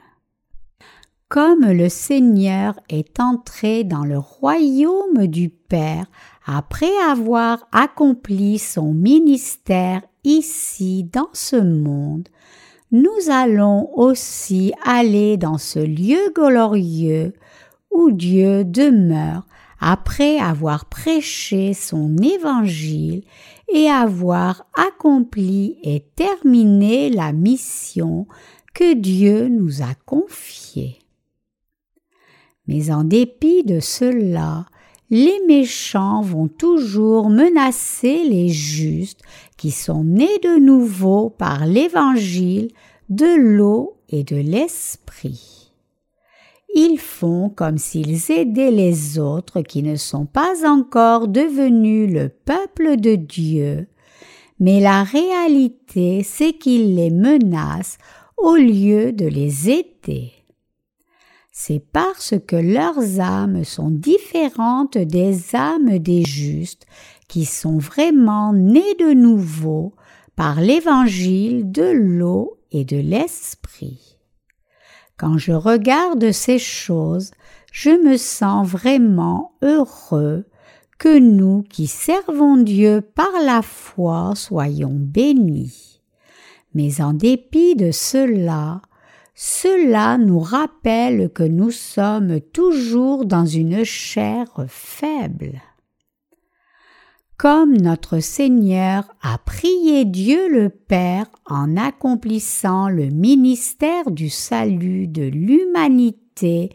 Comme 1.28 1.64
le 1.64 1.88
Seigneur 1.88 2.78
est 2.88 3.20
entré 3.20 3.84
dans 3.84 4.04
le 4.04 4.18
royaume 4.18 5.26
du 5.26 5.48
Père 5.50 6.06
après 6.44 6.94
avoir 7.08 7.66
accompli 7.72 8.58
son 8.58 8.92
ministère 8.92 10.02
ici 10.24 11.04
dans 11.04 11.30
ce 11.32 11.56
monde, 11.56 12.28
nous 12.92 13.30
allons 13.30 13.90
aussi 13.98 14.72
aller 14.84 15.36
dans 15.36 15.58
ce 15.58 15.78
lieu 15.78 16.32
glorieux 16.34 17.32
où 17.90 18.12
Dieu 18.12 18.64
demeure 18.64 19.46
après 19.80 20.38
avoir 20.38 20.86
prêché 20.86 21.74
son 21.74 22.16
évangile 22.18 23.24
et 23.72 23.88
avoir 23.88 24.66
accompli 24.74 25.78
et 25.82 26.04
terminé 26.14 27.10
la 27.10 27.32
mission 27.32 28.26
que 28.74 28.94
Dieu 28.94 29.48
nous 29.48 29.82
a 29.82 29.94
confiée. 30.06 30.98
Mais 32.66 32.90
en 32.90 33.04
dépit 33.04 33.62
de 33.64 33.80
cela, 33.80 34.66
les 35.10 35.38
méchants 35.46 36.22
vont 36.22 36.48
toujours 36.48 37.30
menacer 37.30 38.24
les 38.24 38.48
justes 38.48 39.20
qui 39.56 39.70
sont 39.70 40.04
nés 40.04 40.38
de 40.42 40.58
nouveau 40.58 41.30
par 41.30 41.66
l'évangile 41.66 42.70
de 43.08 43.36
l'eau 43.36 43.96
et 44.08 44.24
de 44.24 44.36
l'esprit 44.36 45.64
ils 46.74 46.98
font 46.98 47.48
comme 47.48 47.78
s'ils 47.78 48.32
aidaient 48.32 48.72
les 48.72 49.18
autres 49.18 49.60
qui 49.60 49.82
ne 49.82 49.94
sont 49.94 50.26
pas 50.26 50.68
encore 50.68 51.28
devenus 51.28 52.12
le 52.12 52.28
peuple 52.28 52.96
de 52.96 53.14
Dieu, 53.14 53.86
mais 54.58 54.80
la 54.80 55.04
réalité 55.04 56.22
c'est 56.24 56.52
qu'ils 56.52 56.96
les 56.96 57.10
menacent 57.10 57.98
au 58.36 58.56
lieu 58.56 59.12
de 59.12 59.26
les 59.26 59.70
aider. 59.70 60.32
C'est 61.56 61.84
parce 61.92 62.34
que 62.48 62.56
leurs 62.56 63.20
âmes 63.20 63.62
sont 63.62 63.88
différentes 63.88 64.98
des 64.98 65.54
âmes 65.54 66.00
des 66.00 66.24
justes 66.24 66.84
qui 67.28 67.44
sont 67.44 67.78
vraiment 67.78 68.52
nés 68.52 68.96
de 68.98 69.14
nouveau 69.14 69.94
par 70.34 70.60
l'évangile 70.60 71.70
de 71.70 71.84
l'eau 71.92 72.58
et 72.72 72.84
de 72.84 72.96
l'esprit. 72.96 74.18
Quand 75.16 75.38
je 75.38 75.52
regarde 75.52 76.32
ces 76.32 76.58
choses, 76.58 77.30
je 77.70 77.90
me 77.90 78.16
sens 78.16 78.66
vraiment 78.66 79.52
heureux 79.62 80.46
que 80.98 81.20
nous 81.20 81.62
qui 81.62 81.86
servons 81.86 82.56
Dieu 82.56 83.00
par 83.00 83.30
la 83.46 83.62
foi 83.62 84.32
soyons 84.34 84.96
bénis. 84.98 86.02
Mais 86.74 87.00
en 87.00 87.12
dépit 87.12 87.76
de 87.76 87.92
cela, 87.92 88.82
cela 89.34 90.16
nous 90.16 90.38
rappelle 90.38 91.30
que 91.30 91.42
nous 91.42 91.72
sommes 91.72 92.40
toujours 92.40 93.24
dans 93.24 93.46
une 93.46 93.84
chair 93.84 94.46
faible. 94.68 95.60
Comme 97.36 97.76
notre 97.76 98.20
Seigneur 98.20 99.04
a 99.20 99.38
prié 99.38 100.04
Dieu 100.04 100.48
le 100.48 100.68
Père 100.68 101.26
en 101.46 101.76
accomplissant 101.76 102.88
le 102.88 103.06
ministère 103.06 104.12
du 104.12 104.30
salut 104.30 105.08
de 105.08 105.24
l'humanité 105.24 106.70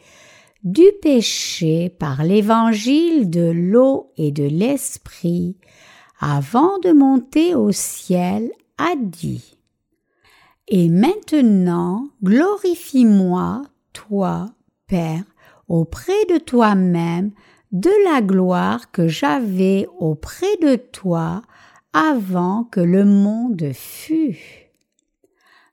du 0.63 0.83
péché 1.01 1.89
par 1.89 2.23
l'évangile 2.23 3.29
de 3.29 3.49
l'eau 3.49 4.11
et 4.17 4.31
de 4.31 4.43
l'esprit, 4.43 5.55
avant 6.19 6.77
de 6.79 6.91
monter 6.91 7.55
au 7.55 7.71
ciel, 7.71 8.51
a 8.77 8.95
dit 8.97 9.58
Et 10.71 10.87
maintenant 10.87 12.09
glorifie-moi, 12.23 13.63
toi, 13.91 14.45
Père, 14.87 15.23
auprès 15.67 16.25
de 16.29 16.37
toi-même, 16.37 17.31
de 17.71 17.91
la 18.05 18.21
gloire 18.21 18.91
que 18.91 19.07
j'avais 19.07 19.87
auprès 19.97 20.57
de 20.61 20.75
toi 20.75 21.41
avant 21.93 22.65
que 22.65 22.79
le 22.79 23.03
monde 23.03 23.71
fût. 23.73 24.69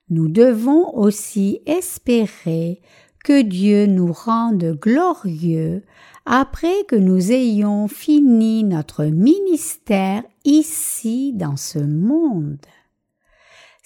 Nous 0.09 0.29
devons 0.29 0.95
aussi 0.97 1.61
espérer 1.67 2.81
que 3.23 3.43
Dieu 3.43 3.87
nous 3.87 4.13
rende 4.13 4.79
glorieux 4.81 5.85
après 6.25 6.85
que 6.89 6.97
nous 6.97 7.33
ayons 7.33 7.87
fini 7.89 8.65
notre 8.65 9.05
ministère 9.05 10.23
ici 10.45 11.33
dans 11.35 11.57
ce 11.57 11.81
monde 11.81 12.59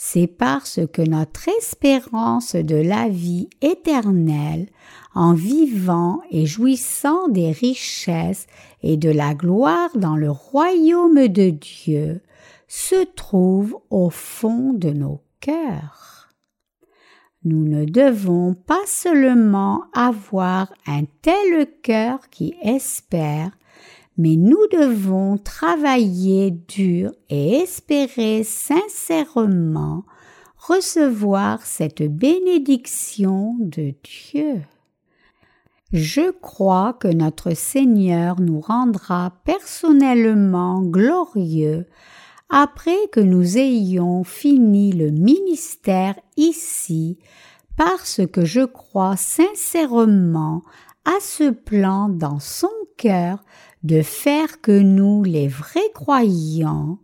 c'est 0.03 0.27
parce 0.27 0.81
que 0.95 1.03
notre 1.03 1.47
espérance 1.59 2.57
de 2.57 2.77
la 2.77 3.11
vie 3.11 3.51
éternelle, 3.61 4.67
en 5.15 5.35
vivant 5.35 6.23
et 6.31 6.47
jouissant 6.47 7.29
des 7.29 7.53
richesses 7.53 8.47
et 8.83 8.97
de 8.97 9.11
la 9.11 9.35
gloire 9.35 9.91
dans 9.97 10.17
le 10.17 10.31
royaume 10.31 11.29
de 11.29 11.51
Dieu, 11.51 12.23
se 12.67 13.05
trouve 13.15 13.79
au 13.91 14.09
fond 14.09 14.73
de 14.73 14.89
nos 14.89 15.21
cœurs. 15.39 16.31
Nous 17.45 17.69
ne 17.69 17.85
devons 17.85 18.55
pas 18.55 18.87
seulement 18.87 19.85
avoir 19.93 20.73
un 20.87 21.03
tel 21.21 21.69
cœur 21.83 22.31
qui 22.31 22.55
espère, 22.63 23.51
mais 24.21 24.37
nous 24.37 24.67
devons 24.71 25.39
travailler 25.39 26.51
dur 26.51 27.11
et 27.31 27.55
espérer 27.61 28.45
sincèrement 28.45 30.05
recevoir 30.59 31.63
cette 31.63 32.03
bénédiction 32.03 33.57
de 33.61 33.95
Dieu. 34.03 34.61
Je 35.95 36.33
crois 36.33 36.93
que 36.93 37.09
notre 37.09 37.55
Seigneur 37.55 38.43
nous 38.43 38.61
rendra 38.61 39.33
personnellement 39.47 40.83
glorieux 40.83 41.87
après 42.51 43.09
que 43.13 43.21
nous 43.21 43.57
ayons 43.57 44.23
fini 44.23 44.93
le 44.93 45.11
ministère 45.11 46.17
ici, 46.37 47.19
parce 47.79 48.21
que 48.31 48.45
je 48.45 48.67
crois 48.67 49.17
sincèrement 49.17 50.61
à 51.07 51.19
ce 51.21 51.51
plan 51.51 52.11
dans 52.11 52.39
son 52.39 52.69
cœur 52.99 53.43
de 53.83 54.03
faire 54.03 54.61
que 54.61 54.79
nous, 54.79 55.25
les 55.25 55.49
vrais 55.49 55.91
croyants, 55.95 56.99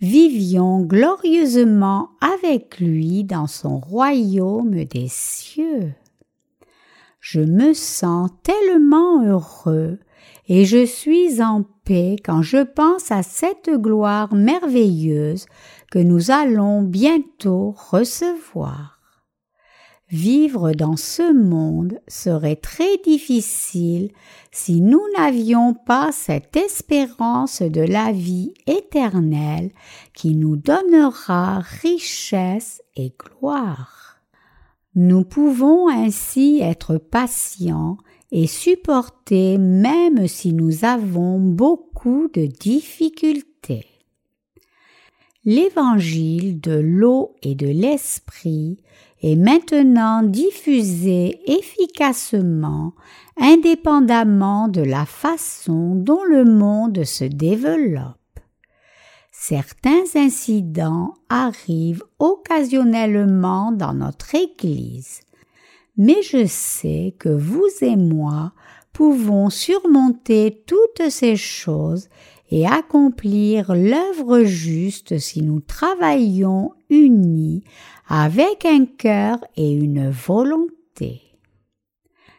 vivions 0.00 0.82
glorieusement 0.82 2.10
avec 2.20 2.78
lui 2.78 3.24
dans 3.24 3.46
son 3.46 3.78
royaume 3.78 4.84
des 4.84 5.08
cieux. 5.08 5.92
Je 7.20 7.40
me 7.40 7.74
sens 7.74 8.30
tellement 8.42 9.24
heureux 9.24 9.98
et 10.48 10.64
je 10.64 10.84
suis 10.86 11.42
en 11.42 11.64
paix 11.84 12.16
quand 12.24 12.42
je 12.42 12.62
pense 12.62 13.10
à 13.10 13.22
cette 13.22 13.70
gloire 13.70 14.34
merveilleuse 14.34 15.46
que 15.90 15.98
nous 15.98 16.30
allons 16.30 16.82
bientôt 16.82 17.74
recevoir. 17.90 18.97
Vivre 20.10 20.72
dans 20.72 20.96
ce 20.96 21.34
monde 21.34 22.00
serait 22.08 22.56
très 22.56 22.96
difficile 23.04 24.10
si 24.50 24.80
nous 24.80 25.02
n'avions 25.18 25.74
pas 25.74 26.12
cette 26.12 26.56
espérance 26.56 27.60
de 27.60 27.82
la 27.82 28.10
vie 28.12 28.54
éternelle 28.66 29.70
qui 30.14 30.34
nous 30.34 30.56
donnera 30.56 31.58
richesse 31.58 32.82
et 32.96 33.12
gloire. 33.18 34.22
Nous 34.94 35.24
pouvons 35.24 35.88
ainsi 35.90 36.60
être 36.62 36.96
patients 36.96 37.98
et 38.32 38.46
supporter 38.46 39.58
même 39.58 40.26
si 40.26 40.54
nous 40.54 40.86
avons 40.86 41.38
beaucoup 41.38 42.28
de 42.32 42.46
difficultés. 42.46 43.86
L'évangile 45.44 46.60
de 46.60 46.78
l'eau 46.78 47.36
et 47.42 47.54
de 47.54 47.68
l'esprit 47.68 48.78
est 49.22 49.36
maintenant 49.36 50.22
diffusé 50.22 51.40
efficacement 51.46 52.92
indépendamment 53.40 54.68
de 54.68 54.82
la 54.82 55.06
façon 55.06 55.94
dont 55.94 56.24
le 56.24 56.44
monde 56.44 57.04
se 57.04 57.24
développe. 57.24 58.16
Certains 59.32 60.04
incidents 60.16 61.14
arrivent 61.28 62.04
occasionnellement 62.18 63.72
dans 63.72 63.94
notre 63.94 64.34
Église, 64.34 65.20
mais 65.96 66.22
je 66.22 66.46
sais 66.46 67.14
que 67.18 67.28
vous 67.28 67.68
et 67.80 67.96
moi 67.96 68.52
pouvons 68.92 69.48
surmonter 69.48 70.64
toutes 70.66 71.08
ces 71.08 71.36
choses 71.36 72.08
et 72.50 72.66
accomplir 72.66 73.74
l'œuvre 73.74 74.44
juste 74.44 75.18
si 75.18 75.42
nous 75.42 75.60
travaillons 75.60 76.72
unis 76.90 77.62
avec 78.08 78.64
un 78.64 78.86
cœur 78.86 79.38
et 79.56 79.70
une 79.70 80.10
volonté. 80.10 81.22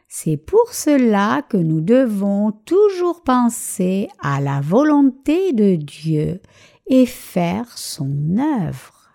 C'est 0.08 0.38
pour 0.38 0.74
cela 0.74 1.44
que 1.48 1.58
nous 1.58 1.82
devons 1.82 2.52
toujours 2.52 3.22
penser 3.22 4.08
à 4.20 4.42
la 4.42 4.60
volonté 4.60 5.54
de 5.54 5.76
Dieu 5.76 6.42
et 6.88 7.06
faire 7.06 7.78
son 7.78 8.38
œuvre. 8.40 9.12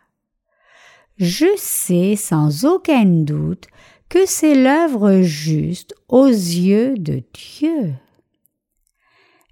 Je 1.17 1.47
sais 1.57 2.15
sans 2.15 2.65
aucun 2.65 3.05
doute 3.05 3.67
que 4.09 4.27
c'est 4.27 4.55
l'œuvre 4.55 5.23
juste 5.23 5.95
aux 6.09 6.29
yeux 6.29 6.95
de 6.97 7.25
Dieu. 7.33 7.95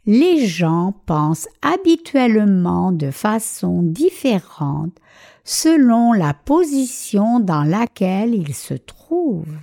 Les 0.04 0.46
gens 0.46 0.94
pensent 1.06 1.48
habituellement 1.62 2.90
de 2.90 3.12
façon 3.12 3.82
différente 3.82 4.98
selon 5.44 6.12
la 6.12 6.34
position 6.34 7.38
dans 7.38 7.62
laquelle 7.62 8.34
ils 8.34 8.54
se 8.54 8.74
trouvent. 8.74 9.58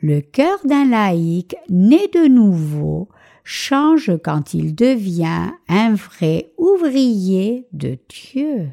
Le 0.00 0.20
cœur 0.20 0.58
d'un 0.64 0.88
laïc 0.88 1.56
né 1.68 2.06
de 2.14 2.28
nouveau 2.28 3.08
change 3.42 4.12
quand 4.22 4.54
il 4.54 4.74
devient 4.74 5.50
un 5.68 5.94
vrai 5.94 6.52
ouvrier 6.56 7.66
de 7.72 7.98
Dieu. 8.08 8.68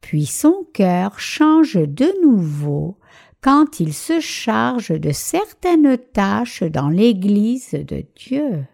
Puis 0.00 0.26
son 0.26 0.66
cœur 0.74 1.20
change 1.20 1.74
de 1.74 2.12
nouveau 2.22 2.98
quand 3.42 3.78
il 3.78 3.94
se 3.94 4.18
charge 4.18 4.90
de 4.90 5.12
certaines 5.12 5.96
tâches 5.98 6.64
dans 6.64 6.88
l'Église 6.88 7.72
de 7.72 8.04
Dieu. 8.16 8.64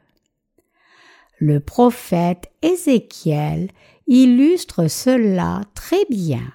Le 1.38 1.60
prophète 1.60 2.50
Ézéchiel 2.62 3.68
illustre 4.06 4.88
cela 4.88 5.60
très 5.74 6.04
bien. 6.08 6.52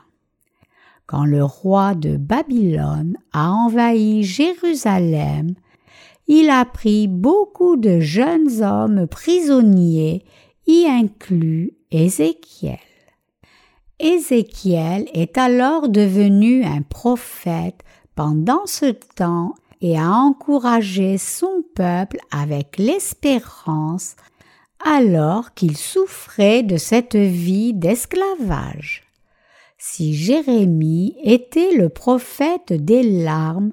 Quand 1.06 1.26
le 1.26 1.44
roi 1.44 1.94
de 1.94 2.18
Babylone 2.18 3.18
a 3.34 3.52
envahi 3.52 4.24
Jérusalem, 4.24 5.54
il 6.28 6.50
a 6.50 6.66
pris 6.66 7.08
beaucoup 7.08 7.76
de 7.76 8.00
jeunes 8.00 8.64
hommes 8.64 9.08
prisonniers, 9.08 10.24
y 10.66 10.86
inclus 10.88 11.74
Ézéchiel. 11.92 12.80
Ézéchiel 14.00 15.08
est 15.14 15.38
alors 15.38 15.90
devenu 15.90 16.64
un 16.64 16.82
prophète 16.82 17.82
pendant 18.16 18.66
ce 18.66 18.86
temps 19.16 19.54
et 19.82 19.98
a 19.98 20.12
encouragé 20.12 21.18
son 21.18 21.64
peuple 21.76 22.18
avec 22.32 22.78
l'espérance 22.78 24.16
alors 24.86 25.54
qu'il 25.54 25.78
souffrait 25.78 26.64
de 26.64 26.78
cette 26.78 27.16
vie 27.16 27.74
d'esclavage. 27.74 29.04
Si 29.78 30.14
Jérémie 30.14 31.16
était 31.24 31.72
le 31.72 31.90
prophète 31.90 32.74
des 32.74 33.04
larmes 33.04 33.72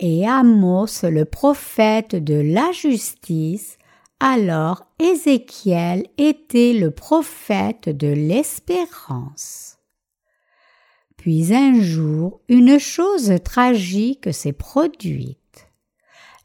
et 0.00 0.26
Amos 0.26 1.02
le 1.02 1.24
prophète 1.24 2.16
de 2.16 2.34
la 2.34 2.72
justice, 2.72 3.76
alors 4.18 4.86
Ézéchiel 4.98 6.06
était 6.16 6.72
le 6.72 6.90
prophète 6.90 7.88
de 7.88 8.08
l'espérance. 8.08 9.78
Puis 11.16 11.52
un 11.54 11.80
jour, 11.80 12.40
une 12.48 12.78
chose 12.78 13.34
tragique 13.44 14.32
s'est 14.32 14.52
produite 14.52 15.41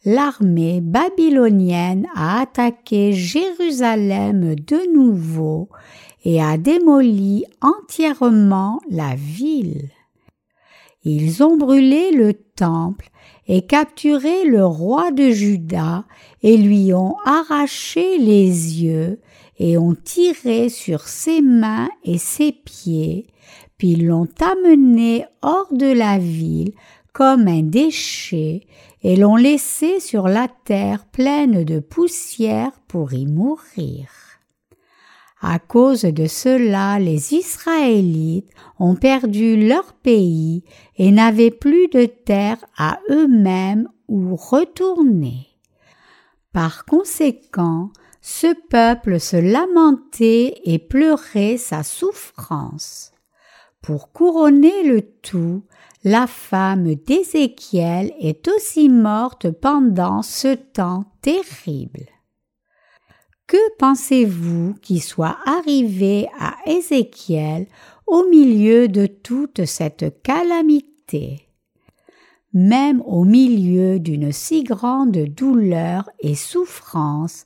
l'armée 0.08 0.80
babylonienne 0.80 2.08
a 2.16 2.40
attaqué 2.40 3.12
Jérusalem 3.12 4.56
de 4.56 4.94
nouveau 4.94 5.68
et 6.24 6.42
a 6.42 6.58
démoli 6.58 7.44
entièrement 7.60 8.80
la 8.90 9.16
ville. 9.16 9.90
Ils 11.04 11.44
ont 11.44 11.58
brûlé 11.58 12.12
le 12.12 12.34
temple 12.34 13.10
et 13.50 13.66
capturé 13.66 14.46
le 14.46 14.66
roi 14.66 15.12
de 15.12 15.30
Juda 15.30 16.06
et 16.42 16.56
lui 16.56 16.94
ont 16.94 17.18
arraché 17.26 18.18
les 18.18 18.82
yeux 18.82 19.20
et 19.60 19.78
ont 19.78 19.96
tiré 19.96 20.70
sur 20.70 21.02
ses 21.02 21.42
mains 21.42 21.90
et 22.06 22.18
ses 22.18 22.54
pieds, 22.54 23.28
puis 23.78 23.98
l'ont 23.98 24.30
amené 24.40 25.26
hors 25.42 25.68
de 25.74 25.92
la 25.92 26.18
ville 26.18 26.72
comme 27.12 27.48
un 27.50 27.64
déchet 27.64 28.62
et 29.04 29.16
l'ont 29.16 29.36
laissé 29.36 30.00
sur 30.00 30.28
la 30.28 30.48
terre 30.48 31.06
pleine 31.06 31.64
de 31.64 31.80
poussière 31.80 32.72
pour 32.88 33.14
y 33.14 33.26
mourir. 33.26 34.10
À 35.40 35.60
cause 35.60 36.02
de 36.02 36.26
cela, 36.26 36.98
les 36.98 37.36
Israélites 37.36 38.50
ont 38.80 38.96
perdu 38.96 39.68
leur 39.68 39.94
pays 39.94 40.64
et 40.98 41.12
n'avaient 41.12 41.52
plus 41.52 41.88
de 41.90 42.06
terre 42.06 42.58
à 42.76 43.00
eux-mêmes 43.12 43.88
où 44.08 44.36
retourner. 44.36 45.48
Par 46.54 46.86
conséquent, 46.86 47.92
ce 48.22 48.48
peuple 48.70 49.20
se 49.20 49.38
lamentait 49.38 50.60
et 50.66 50.80
pleurait 50.80 51.58
sa 51.58 51.84
souffrance. 51.84 53.12
Pour 53.82 54.12
couronner 54.12 54.84
le 54.84 55.02
tout, 55.02 55.64
la 56.08 56.26
femme 56.26 56.96
d'Ézéchiel 56.96 58.14
est 58.22 58.48
aussi 58.48 58.88
morte 58.88 59.52
pendant 59.52 60.22
ce 60.22 60.56
temps 60.56 61.04
terrible. 61.22 62.06
Que 63.46 63.58
pensez-vous 63.78 64.76
qui 64.82 65.00
soit 65.00 65.38
arrivé 65.46 66.30
à 66.40 66.56
Ézéchiel 66.66 67.68
au 68.06 68.24
milieu 68.30 68.88
de 68.88 69.06
toute 69.06 69.66
cette 69.66 70.22
calamité? 70.24 71.50
Même 72.54 73.04
au 73.06 73.26
milieu 73.26 74.00
d'une 74.00 74.32
si 74.32 74.64
grande 74.64 75.12
douleur 75.18 76.10
et 76.22 76.36
souffrance, 76.36 77.44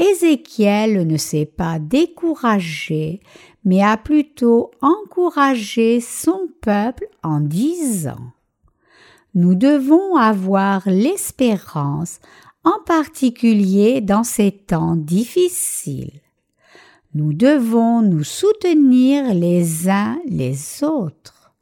Ézéchiel 0.00 1.06
ne 1.06 1.16
s'est 1.16 1.46
pas 1.46 1.78
découragé, 1.78 3.20
mais 3.64 3.82
a 3.82 3.96
plutôt 3.96 4.70
encouragé 4.80 6.00
son 6.00 6.48
peuple 6.60 7.06
en 7.22 7.40
disant 7.40 8.32
Nous 9.34 9.54
devons 9.54 10.16
avoir 10.16 10.82
l'espérance, 10.86 12.20
en 12.64 12.78
particulier 12.84 14.00
dans 14.00 14.24
ces 14.24 14.52
temps 14.52 14.96
difficiles. 14.96 16.20
Nous 17.14 17.32
devons 17.32 18.02
nous 18.02 18.22
soutenir 18.22 19.34
les 19.34 19.88
uns 19.88 20.18
les 20.26 20.84
autres. 20.84 21.52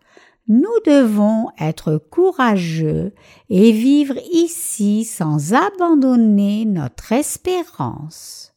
Nous 0.46 0.80
devons 0.86 1.48
être 1.60 1.98
courageux 1.98 3.12
et 3.50 3.72
vivre 3.72 4.16
ici 4.32 5.04
sans 5.04 5.52
abandonner 5.54 6.64
notre 6.64 7.12
espérance. 7.12 8.47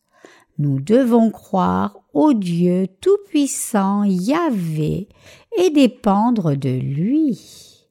Nous 0.61 0.79
devons 0.79 1.31
croire 1.31 1.97
au 2.13 2.33
Dieu 2.33 2.85
Tout-Puissant 3.01 4.03
Yahvé 4.03 5.09
et 5.57 5.71
dépendre 5.71 6.53
de 6.55 6.69
lui. 6.69 7.87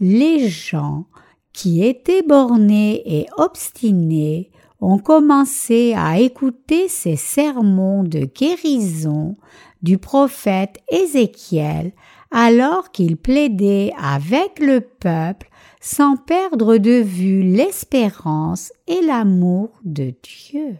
Les 0.00 0.48
gens 0.48 1.06
qui 1.52 1.84
étaient 1.84 2.24
bornés 2.24 3.02
et 3.06 3.28
obstinés 3.36 4.50
ont 4.80 4.98
commencé 4.98 5.94
à 5.96 6.18
écouter 6.18 6.88
ces 6.88 7.14
sermons 7.14 8.02
de 8.02 8.24
guérison 8.24 9.36
du 9.80 9.96
prophète 9.96 10.78
Ézéchiel 10.90 11.92
alors 12.32 12.90
qu'il 12.90 13.16
plaidait 13.16 13.92
avec 13.96 14.58
le 14.58 14.80
peuple 14.80 15.50
sans 15.80 16.16
perdre 16.16 16.78
de 16.78 17.00
vue 17.00 17.44
l'espérance 17.44 18.72
et 18.88 19.02
l'amour 19.02 19.70
de 19.84 20.12
Dieu. 20.20 20.78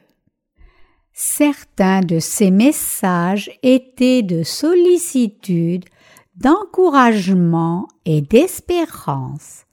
Certains 1.19 2.03
de 2.03 2.19
ces 2.19 2.51
messages 2.51 3.51
étaient 3.63 4.23
de 4.23 4.43
sollicitude, 4.43 5.87
d'encouragement 6.35 7.89
et 8.05 8.21
d'espérance, 8.21 9.65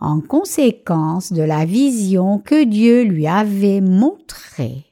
en 0.00 0.22
conséquence 0.22 1.30
de 1.30 1.42
la 1.42 1.66
vision 1.66 2.38
que 2.38 2.64
Dieu 2.64 3.02
lui 3.02 3.26
avait 3.26 3.82
montrée. 3.82 4.86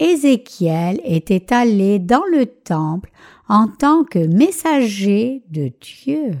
Ézéchiel 0.00 1.00
était 1.04 1.52
allé 1.54 2.00
dans 2.00 2.24
le 2.32 2.46
temple 2.46 3.12
en 3.48 3.68
tant 3.68 4.02
que 4.02 4.18
messager 4.18 5.44
de 5.48 5.70
Dieu. 5.80 6.32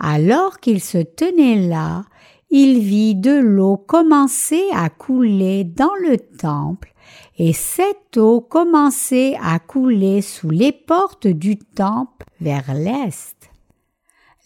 Alors 0.00 0.58
qu'il 0.58 0.80
se 0.80 0.98
tenait 0.98 1.68
là, 1.68 2.02
il 2.50 2.80
vit 2.80 3.14
de 3.14 3.38
l'eau 3.38 3.76
commencer 3.76 4.64
à 4.72 4.88
couler 4.88 5.64
dans 5.64 5.94
le 6.02 6.16
temple, 6.16 6.94
et 7.38 7.52
cette 7.52 8.16
eau 8.16 8.40
commençait 8.40 9.36
à 9.42 9.58
couler 9.58 10.22
sous 10.22 10.50
les 10.50 10.72
portes 10.72 11.26
du 11.26 11.58
temple 11.58 12.26
vers 12.40 12.74
l'est. 12.74 13.50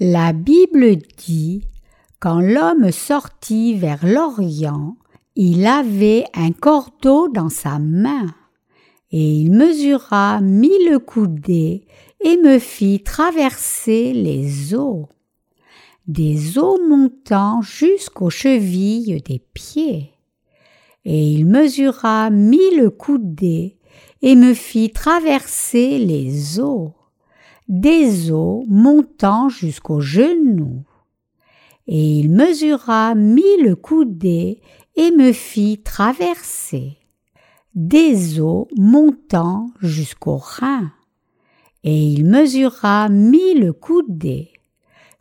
La 0.00 0.32
Bible 0.32 0.98
dit, 1.16 1.64
quand 2.18 2.40
l'homme 2.40 2.90
sortit 2.90 3.74
vers 3.74 4.04
l'Orient, 4.04 4.96
il 5.36 5.66
avait 5.66 6.24
un 6.34 6.52
cordeau 6.52 7.28
dans 7.28 7.48
sa 7.48 7.78
main, 7.78 8.26
et 9.10 9.32
il 9.36 9.52
mesura 9.52 10.40
mille 10.40 10.98
coudées 10.98 11.86
et 12.20 12.36
me 12.36 12.58
fit 12.58 13.02
traverser 13.02 14.12
les 14.12 14.74
eaux 14.74 15.08
des 16.12 16.59
eaux 16.59 16.79
montant 16.87 17.62
jusqu'aux 17.62 18.29
chevilles 18.29 19.22
des 19.22 19.38
pieds. 19.55 20.12
Et 21.07 21.33
il 21.33 21.46
mesura 21.46 22.29
mille 22.29 22.90
coudées 22.90 23.79
et 24.20 24.37
me 24.37 24.53
fit 24.53 24.90
traverser 24.90 25.98
les 25.98 26.61
eaux, 26.61 26.92
des 27.68 28.31
eaux 28.31 28.64
montant 28.68 29.48
jusqu'aux 29.48 30.03
genoux. 30.03 30.85
Et 31.87 32.18
il 32.18 32.31
mesura 32.31 33.14
mille 33.14 33.75
coudées 33.75 34.61
et 34.94 35.11
me 35.12 35.33
fit 35.33 35.81
traverser, 35.83 36.98
des 37.75 38.38
eaux 38.38 38.68
montant 38.77 39.68
jusqu'aux 39.81 40.37
reins. 40.37 40.92
Et 41.85 42.07
il 42.07 42.27
mesura 42.27 43.09
mille 43.09 43.72
coudées 43.72 44.51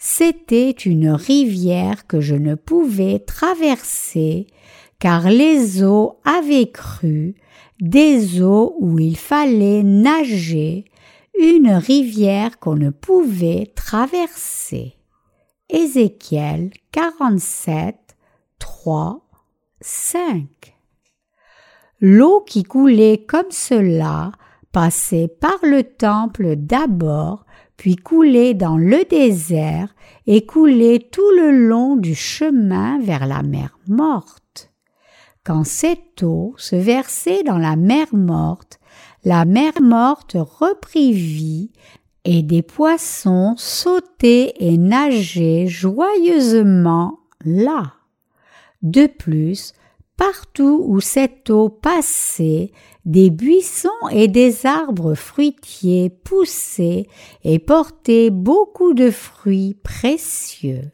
c'était 0.03 0.71
une 0.71 1.11
rivière 1.11 2.07
que 2.07 2.21
je 2.21 2.33
ne 2.33 2.55
pouvais 2.55 3.19
traverser 3.19 4.47
car 4.97 5.29
les 5.29 5.83
eaux 5.83 6.19
avaient 6.25 6.71
cru, 6.71 7.35
des 7.79 8.41
eaux 8.41 8.75
où 8.79 8.97
il 8.97 9.15
fallait 9.15 9.83
nager, 9.83 10.85
une 11.39 11.69
rivière 11.69 12.57
qu'on 12.57 12.77
ne 12.77 12.89
pouvait 12.89 13.71
traverser. 13.75 14.95
Ézéchiel 15.69 16.71
47, 16.91 17.95
3, 18.57 19.21
5. 19.81 20.47
L'eau 21.99 22.41
qui 22.41 22.63
coulait 22.63 23.23
comme 23.27 23.51
cela 23.51 24.31
passait 24.71 25.27
par 25.27 25.59
le 25.61 25.83
temple 25.83 26.55
d'abord 26.55 27.45
puis 27.81 27.95
couler 27.95 28.53
dans 28.53 28.77
le 28.77 29.05
désert 29.09 29.95
et 30.27 30.45
couler 30.45 30.99
tout 31.11 31.31
le 31.35 31.49
long 31.49 31.95
du 31.95 32.13
chemin 32.13 32.99
vers 32.99 33.25
la 33.25 33.41
mer 33.41 33.79
morte. 33.87 34.71
Quand 35.43 35.63
cette 35.63 36.21
eau 36.21 36.53
se 36.57 36.75
versait 36.75 37.41
dans 37.41 37.57
la 37.57 37.75
mer 37.75 38.05
morte, 38.13 38.79
la 39.23 39.45
mer 39.45 39.81
morte 39.81 40.37
reprit 40.39 41.11
vie 41.11 41.71
et 42.23 42.43
des 42.43 42.61
poissons 42.61 43.55
sautaient 43.57 44.53
et 44.59 44.77
nageaient 44.77 45.65
joyeusement 45.65 47.17
là. 47.43 47.93
De 48.83 49.07
plus, 49.07 49.73
partout 50.17 50.85
où 50.87 50.99
cette 50.99 51.49
eau 51.49 51.69
passait, 51.69 52.73
des 53.05 53.29
buissons 53.29 53.89
et 54.11 54.27
des 54.27 54.65
arbres 54.65 55.15
fruitiers 55.15 56.09
poussaient 56.09 57.07
et 57.43 57.59
portaient 57.59 58.29
beaucoup 58.29 58.93
de 58.93 59.09
fruits 59.09 59.75
précieux. 59.83 60.91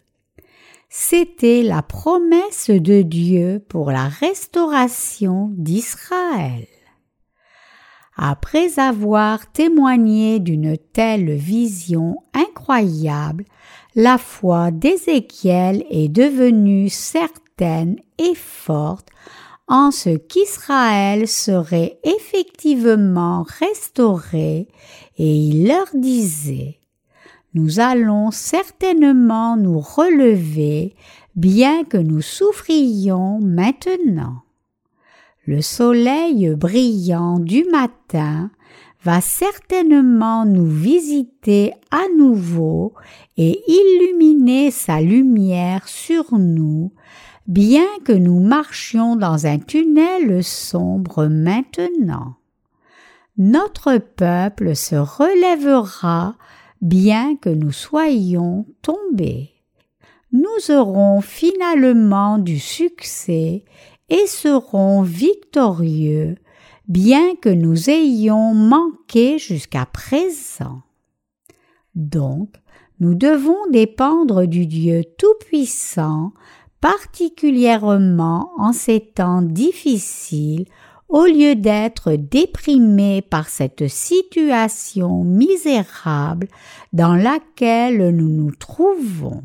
C'était 0.90 1.64
la 1.64 1.82
promesse 1.82 2.70
de 2.70 3.02
Dieu 3.02 3.64
pour 3.68 3.92
la 3.92 4.08
restauration 4.08 5.52
d'Israël. 5.58 6.66
Après 8.16 8.80
avoir 8.80 9.52
témoigné 9.52 10.40
d'une 10.40 10.76
telle 10.76 11.36
vision 11.36 12.18
incroyable, 12.34 13.46
la 13.94 14.18
foi 14.18 14.72
d'Ézéchiel 14.72 15.86
est 15.92 16.10
devenue 16.10 16.90
certaine 16.90 17.98
et 18.18 18.34
forte 18.34 19.10
en 19.68 19.92
ce 19.92 20.16
qu'Israël 20.16 21.28
serait 21.28 22.00
effectivement 22.04 23.46
restauré, 23.60 24.68
et 25.18 25.36
il 25.36 25.68
leur 25.68 25.88
disait 25.94 26.80
Nous 27.54 27.80
allons 27.80 28.32
certainement 28.32 29.58
nous 29.58 29.80
relever, 29.80 30.96
bien 31.36 31.84
que 31.84 31.98
nous 31.98 32.22
souffrions 32.22 33.40
maintenant. 33.42 34.44
Le 35.46 35.62
soleil 35.62 36.54
brillant 36.56 37.40
du 37.40 37.64
matin 37.66 38.52
va 39.04 39.22
certainement 39.22 40.46
nous 40.46 40.66
visiter 40.66 41.74
à 41.92 42.04
nouveau 42.18 42.94
et 43.38 43.62
illuminer 43.68 44.72
sa 44.72 45.00
lumière 45.00 45.88
sur 45.88 46.38
nous 46.38 46.92
bien 47.48 47.88
que 48.04 48.12
nous 48.12 48.40
marchions 48.40 49.16
dans 49.16 49.46
un 49.46 49.58
tunnel 49.60 50.44
sombre 50.44 51.28
maintenant. 51.28 52.36
Notre 53.38 53.98
peuple 53.98 54.76
se 54.76 54.96
relèvera 54.96 56.36
bien 56.82 57.36
que 57.38 57.50
nous 57.50 57.72
soyons 57.72 58.66
tombés. 58.82 59.52
Nous 60.32 60.72
aurons 60.72 61.22
finalement 61.22 62.38
du 62.38 62.60
succès 62.60 63.64
et 64.10 64.28
serons 64.28 65.02
victorieux, 65.02 66.36
bien 66.88 67.36
que 67.36 67.50
nous 67.50 67.90
ayons 67.90 68.54
manqué 68.54 69.38
jusqu'à 69.38 69.86
présent. 69.86 70.82
Donc, 71.96 72.56
nous 73.00 73.16
devons 73.16 73.70
dépendre 73.72 74.46
du 74.46 74.66
Dieu 74.66 75.04
Tout-Puissant 75.18 76.34
particulièrement 76.82 78.52
en 78.58 78.74
ces 78.74 79.00
temps 79.00 79.42
difficiles, 79.42 80.66
au 81.10 81.26
lieu 81.26 81.56
d'être 81.56 82.14
déprimés 82.14 83.22
par 83.22 83.48
cette 83.48 83.88
situation 83.88 85.24
misérable 85.24 86.48
dans 86.94 87.16
laquelle 87.16 88.10
nous 88.16 88.30
nous 88.30 88.52
trouvons. 88.52 89.44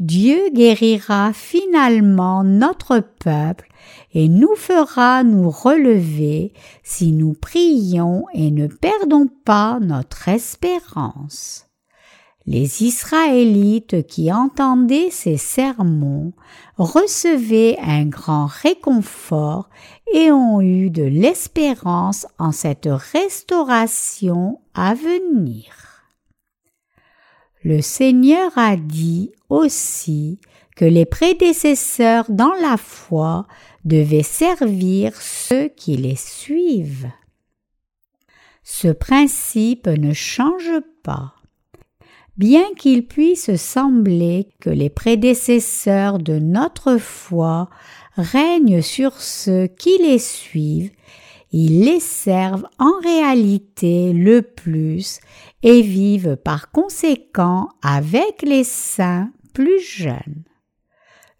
Dieu 0.00 0.48
guérira 0.52 1.32
finalement 1.32 2.42
notre 2.42 3.00
peuple 3.00 3.68
et 4.14 4.28
nous 4.28 4.56
fera 4.56 5.22
nous 5.22 5.50
relever 5.50 6.54
si 6.82 7.12
nous 7.12 7.34
prions 7.34 8.24
et 8.32 8.50
ne 8.50 8.66
perdons 8.66 9.28
pas 9.44 9.78
notre 9.80 10.28
espérance. 10.28 11.66
Les 12.46 12.82
Israélites 12.82 14.04
qui 14.08 14.32
entendaient 14.32 15.10
ces 15.10 15.36
sermons 15.36 16.32
recevaient 16.76 17.78
un 17.80 18.04
grand 18.06 18.46
réconfort 18.46 19.70
et 20.12 20.32
ont 20.32 20.60
eu 20.60 20.90
de 20.90 21.04
l'espérance 21.04 22.26
en 22.38 22.50
cette 22.50 22.88
restauration 23.12 24.60
à 24.74 24.94
venir. 24.94 25.64
Le 27.62 27.80
Seigneur 27.80 28.50
a 28.56 28.76
dit 28.76 29.30
aussi 29.48 30.40
que 30.74 30.84
les 30.84 31.06
prédécesseurs 31.06 32.24
dans 32.28 32.54
la 32.60 32.76
foi 32.76 33.46
devaient 33.84 34.24
servir 34.24 35.14
ceux 35.14 35.68
qui 35.68 35.96
les 35.96 36.16
suivent. 36.16 37.10
Ce 38.64 38.88
principe 38.88 39.86
ne 39.86 40.12
change 40.12 40.72
pas. 41.04 41.34
Bien 42.38 42.64
qu'il 42.78 43.06
puisse 43.06 43.54
sembler 43.56 44.48
que 44.60 44.70
les 44.70 44.88
prédécesseurs 44.88 46.18
de 46.18 46.38
notre 46.38 46.96
foi 46.96 47.68
règnent 48.16 48.80
sur 48.80 49.20
ceux 49.20 49.66
qui 49.66 49.98
les 49.98 50.18
suivent, 50.18 50.92
ils 51.52 51.84
les 51.84 52.00
servent 52.00 52.66
en 52.78 52.98
réalité 53.02 54.14
le 54.14 54.40
plus 54.40 55.20
et 55.62 55.82
vivent 55.82 56.36
par 56.36 56.70
conséquent 56.70 57.68
avec 57.82 58.40
les 58.40 58.64
saints 58.64 59.30
plus 59.52 59.80
jeunes. 59.80 60.44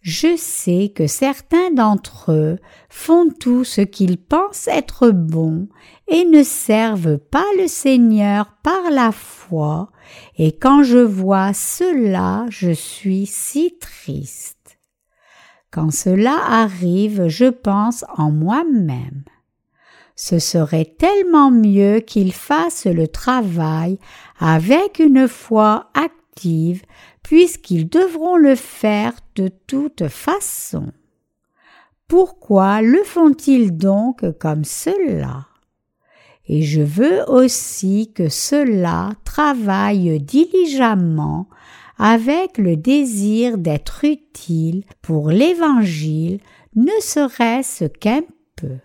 Je 0.03 0.37
sais 0.37 0.93
que 0.95 1.07
certains 1.07 1.71
d'entre 1.71 2.33
eux 2.33 2.59
font 2.91 3.29
tout 3.31 3.63
ce 3.65 3.81
qu'ils 3.81 4.19
pensent 4.19 4.69
être 4.69 5.11
bon 5.11 5.69
et 6.09 6.25
ne 6.25 6.43
servent 6.43 7.19
pas 7.19 7.47
le 7.57 7.69
Seigneur 7.69 8.53
par 8.65 8.91
la 8.91 9.13
foi, 9.13 9.91
et 10.37 10.53
quand 10.53 10.83
je 10.83 10.98
vois 10.98 11.53
cela, 11.53 12.46
je 12.48 12.70
suis 12.70 13.27
si 13.27 13.77
triste. 13.79 14.79
Quand 15.70 15.90
cela 15.90 16.37
arrive, 16.48 17.29
je 17.29 17.46
pense 17.46 18.05
en 18.16 18.31
moi-même. 18.31 19.25
Ce 20.14 20.38
serait 20.38 20.85
tellement 20.85 21.51
mieux 21.51 22.01
qu'ils 22.01 22.33
fassent 22.35 22.87
le 22.87 23.09
travail 23.09 23.98
avec 24.38 24.98
une 24.98 25.27
foi 25.29 25.90
active 25.94 26.83
puisqu'ils 27.22 27.88
devront 27.88 28.37
le 28.37 28.55
faire 28.55 29.14
de 29.37 29.48
toute 29.66 30.09
façon. 30.09 30.92
Pourquoi 32.09 32.83
le 32.83 33.03
font-ils 33.05 33.75
donc 33.75 34.25
comme 34.38 34.64
cela? 34.64 35.46
Et 36.55 36.61
je 36.61 36.83
veux 36.83 37.23
aussi 37.31 38.12
que 38.15 38.29
cela 38.29 39.15
travaille 39.25 40.21
diligemment 40.21 41.49
avec 41.97 42.59
le 42.59 42.77
désir 42.77 43.57
d'être 43.57 44.05
utile 44.05 44.85
pour 45.01 45.31
l'Évangile, 45.31 46.41
ne 46.77 46.93
serait-ce 47.01 47.87
qu'un 47.87 48.21
peu. 48.57 48.77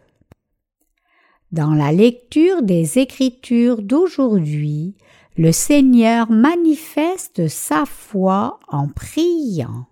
Dans 1.51 1.73
la 1.73 1.91
lecture 1.91 2.61
des 2.61 2.99
Écritures 2.99 3.81
d'aujourd'hui, 3.81 4.95
le 5.35 5.51
Seigneur 5.51 6.31
manifeste 6.31 7.49
sa 7.49 7.85
foi 7.85 8.61
en 8.69 8.87
priant. 8.87 9.87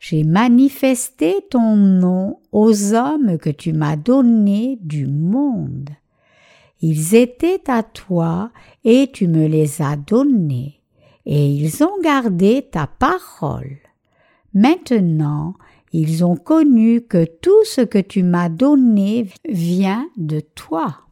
J'ai 0.00 0.24
manifesté 0.24 1.36
ton 1.50 1.76
nom 1.76 2.40
aux 2.52 2.92
hommes 2.92 3.38
que 3.38 3.48
tu 3.48 3.72
m'as 3.72 3.96
donnés 3.96 4.78
du 4.82 5.06
monde. 5.06 5.88
Ils 6.82 7.14
étaient 7.14 7.62
à 7.68 7.82
toi 7.82 8.50
et 8.84 9.08
tu 9.12 9.28
me 9.28 9.46
les 9.46 9.80
as 9.80 9.96
donnés, 9.96 10.80
et 11.24 11.48
ils 11.48 11.82
ont 11.82 12.00
gardé 12.02 12.68
ta 12.70 12.86
parole. 12.86 13.78
Maintenant, 14.52 15.54
ils 15.92 16.24
ont 16.24 16.36
connu 16.36 17.00
que 17.02 17.24
tout 17.24 17.64
ce 17.64 17.80
que 17.80 17.98
tu 17.98 18.22
m'as 18.22 18.48
donné 18.48 19.28
vient 19.48 20.06
de 20.16 20.40
toi 20.40 21.02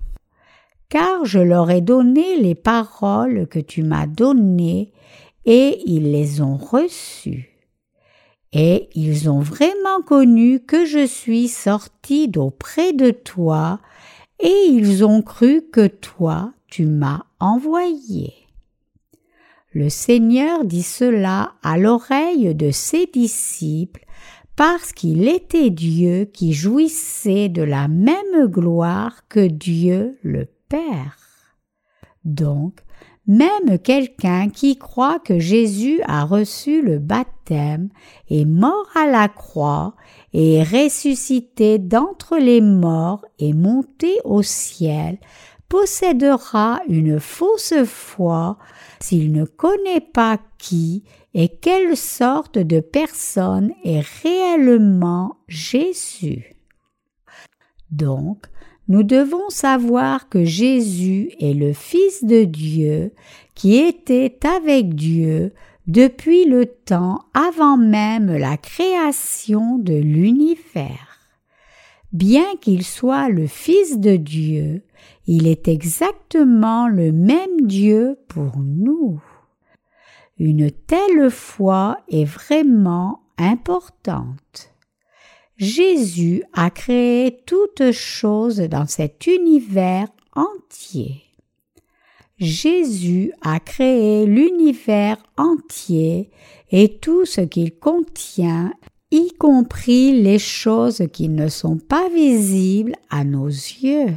car 0.91 1.25
je 1.25 1.39
leur 1.39 1.71
ai 1.71 1.81
donné 1.81 2.37
les 2.39 2.57
paroles 2.57 3.47
que 3.47 3.61
tu 3.61 3.83
m'as 3.83 4.07
données, 4.07 4.93
et 5.47 5.81
ils 5.87 6.11
les 6.11 6.43
ont 6.43 6.57
reçues. 6.57 7.49
Et 8.53 8.91
ils 8.95 9.31
ont 9.31 9.39
vraiment 9.39 10.03
connu 10.05 10.61
que 10.61 10.85
je 10.85 11.07
suis 11.07 11.47
sorti 11.47 12.29
d'auprès 12.29 12.93
de 12.93 13.13
toi, 13.13 13.79
et 14.43 14.67
ils 14.69 15.05
ont 15.05 15.23
cru 15.23 15.63
que 15.73 15.87
toi 15.87 16.53
tu 16.69 16.87
m'as 16.87 17.23
envoyé. 17.39 18.33
Le 19.73 19.89
Seigneur 19.89 20.65
dit 20.65 20.83
cela 20.83 21.53
à 21.63 21.79
l'oreille 21.79 22.55
de 22.55 22.71
ses 22.71 23.07
disciples 23.07 24.05
parce 24.57 24.93
qu'il 24.93 25.29
était 25.29 25.71
Dieu 25.71 26.25
qui 26.25 26.53
jouissait 26.53 27.49
de 27.49 27.63
la 27.63 27.89
même 27.89 28.47
gloire 28.47 29.29
que 29.29 29.47
Dieu 29.47 30.19
le 30.23 30.47
Père. 30.69 31.17
Donc, 32.25 32.81
même 33.27 33.79
quelqu'un 33.79 34.49
qui 34.49 34.77
croit 34.77 35.21
que 35.21 35.39
Jésus 35.39 36.01
a 36.07 36.25
reçu 36.25 36.83
le 36.83 36.99
baptême, 36.99 37.91
est 38.29 38.45
mort 38.45 38.89
à 38.95 39.07
la 39.07 39.29
croix 39.29 39.95
et 40.33 40.63
ressuscité 40.63 41.79
d'entre 41.79 42.39
les 42.39 42.61
morts 42.61 43.25
et 43.39 43.53
monté 43.53 44.19
au 44.25 44.43
ciel, 44.43 45.19
possédera 45.69 46.81
une 46.89 47.21
fausse 47.21 47.85
foi 47.85 48.59
s'il 49.01 49.33
ne 49.33 49.45
connaît 49.45 50.01
pas 50.01 50.39
qui 50.59 51.05
et 51.33 51.49
quelle 51.49 51.97
sorte 51.97 52.59
de 52.59 52.81
personne 52.81 53.73
est 53.85 54.05
réellement 54.23 55.37
Jésus. 55.47 56.57
Donc, 57.91 58.47
nous 58.89 59.05
devons 59.05 59.49
savoir 59.51 60.29
que 60.29 60.45
Jésus 60.45 61.31
est 61.39 61.55
le 61.55 61.73
Fils 61.73 62.25
de 62.25 62.43
Dieu 62.43 63.13
qui 63.55 63.77
était 63.77 64.39
avec 64.45 64.97
Dieu 64.97 65.53
depuis 65.91 66.45
le 66.45 66.67
temps 66.67 67.25
avant 67.35 67.77
même 67.77 68.33
la 68.37 68.57
création 68.57 69.77
de 69.77 69.95
l'univers. 69.95 71.19
Bien 72.13 72.45
qu'il 72.61 72.85
soit 72.85 73.29
le 73.29 73.49
Fils 73.49 73.99
de 73.99 74.15
Dieu, 74.15 74.85
il 75.27 75.49
est 75.49 75.67
exactement 75.67 76.87
le 76.87 77.11
même 77.11 77.63
Dieu 77.63 78.19
pour 78.29 78.59
nous. 78.59 79.21
Une 80.39 80.71
telle 80.71 81.29
foi 81.29 81.99
est 82.09 82.25
vraiment 82.25 83.23
importante. 83.37 84.73
Jésus 85.57 86.45
a 86.53 86.71
créé 86.71 87.43
toutes 87.47 87.91
choses 87.91 88.61
dans 88.61 88.87
cet 88.87 89.27
univers 89.27 90.07
entier. 90.37 91.30
Jésus 92.41 93.33
a 93.43 93.61
créé 93.61 94.25
l'univers 94.25 95.19
entier 95.37 96.31
et 96.71 96.97
tout 96.97 97.27
ce 97.27 97.43
qu'il 97.43 97.75
contient, 97.75 98.73
y 99.11 99.35
compris 99.35 100.23
les 100.23 100.39
choses 100.39 101.03
qui 101.13 101.29
ne 101.29 101.49
sont 101.49 101.77
pas 101.77 102.09
visibles 102.09 102.95
à 103.11 103.25
nos 103.25 103.49
yeux. 103.49 104.15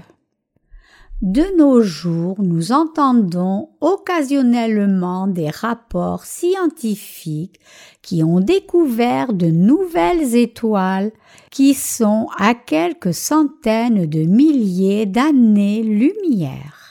De 1.21 1.43
nos 1.57 1.81
jours, 1.81 2.38
nous 2.39 2.71
entendons 2.71 3.71
occasionnellement 3.81 5.27
des 5.27 5.49
rapports 5.49 6.23
scientifiques 6.23 7.59
qui 8.01 8.23
ont 8.23 8.39
découvert 8.39 9.33
de 9.33 9.47
nouvelles 9.47 10.36
étoiles 10.36 11.12
qui 11.51 11.73
sont 11.73 12.27
à 12.38 12.53
quelques 12.55 13.13
centaines 13.13 14.05
de 14.05 14.23
milliers 14.23 15.05
d'années-lumière. 15.05 16.82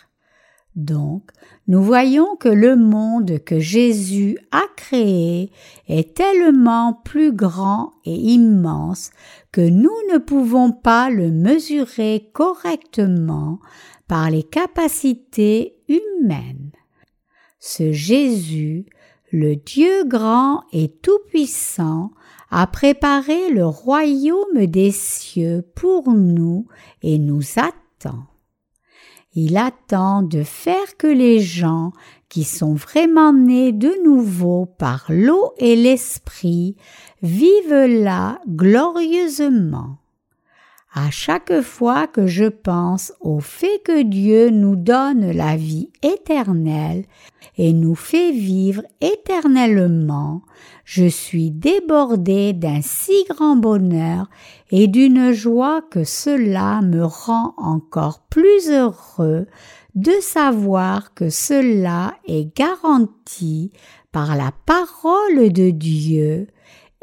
Donc, 0.74 1.30
nous 1.68 1.82
voyons 1.82 2.34
que 2.36 2.48
le 2.48 2.76
monde 2.76 3.38
que 3.44 3.60
Jésus 3.60 4.38
a 4.52 4.62
créé 4.74 5.50
est 5.86 6.16
tellement 6.16 6.94
plus 7.04 7.32
grand 7.32 7.92
et 8.06 8.14
immense 8.14 9.10
que 9.52 9.60
nous 9.60 9.90
ne 10.12 10.16
pouvons 10.16 10.72
pas 10.72 11.10
le 11.10 11.30
mesurer 11.30 12.30
correctement 12.32 13.58
par 14.08 14.30
les 14.30 14.42
capacités 14.42 15.76
humaines. 15.88 16.72
Ce 17.60 17.92
Jésus, 17.92 18.86
le 19.30 19.56
Dieu 19.56 20.04
grand 20.06 20.64
et 20.72 20.88
tout-puissant, 20.88 22.12
a 22.50 22.66
préparé 22.66 23.50
le 23.50 23.66
royaume 23.66 24.66
des 24.66 24.90
cieux 24.90 25.64
pour 25.74 26.10
nous 26.12 26.66
et 27.02 27.18
nous 27.18 27.42
attend. 27.56 28.26
Il 29.34 29.56
attend 29.56 30.22
de 30.22 30.42
faire 30.42 30.96
que 30.98 31.06
les 31.06 31.40
gens 31.40 31.92
qui 32.28 32.44
sont 32.44 32.74
vraiment 32.74 33.32
nés 33.32 33.72
de 33.72 33.92
nouveau 34.04 34.66
par 34.66 35.06
l'eau 35.08 35.52
et 35.58 35.74
l'esprit 35.74 36.76
vivent 37.22 37.86
là 37.86 38.40
glorieusement. 38.46 39.98
À 40.94 41.10
chaque 41.10 41.62
fois 41.62 42.06
que 42.06 42.26
je 42.26 42.44
pense 42.44 43.14
au 43.20 43.40
fait 43.40 43.80
que 43.82 44.02
Dieu 44.02 44.50
nous 44.50 44.76
donne 44.76 45.30
la 45.30 45.56
vie 45.56 45.88
éternelle 46.02 47.04
et 47.58 47.72
nous 47.72 47.94
fait 47.94 48.32
vivre 48.32 48.82
éternellement, 49.00 50.42
je 50.84 51.06
suis 51.06 51.50
débordé 51.50 52.52
d'un 52.52 52.80
si 52.82 53.24
grand 53.28 53.56
bonheur 53.56 54.28
et 54.70 54.86
d'une 54.88 55.32
joie 55.32 55.82
que 55.90 56.04
cela 56.04 56.80
me 56.80 57.04
rend 57.04 57.54
encore 57.58 58.20
plus 58.30 58.70
heureux 58.70 59.46
de 59.94 60.12
savoir 60.20 61.12
que 61.14 61.28
cela 61.28 62.14
est 62.26 62.56
garanti 62.56 63.70
par 64.12 64.36
la 64.36 64.52
parole 64.64 65.52
de 65.52 65.70
Dieu 65.70 66.46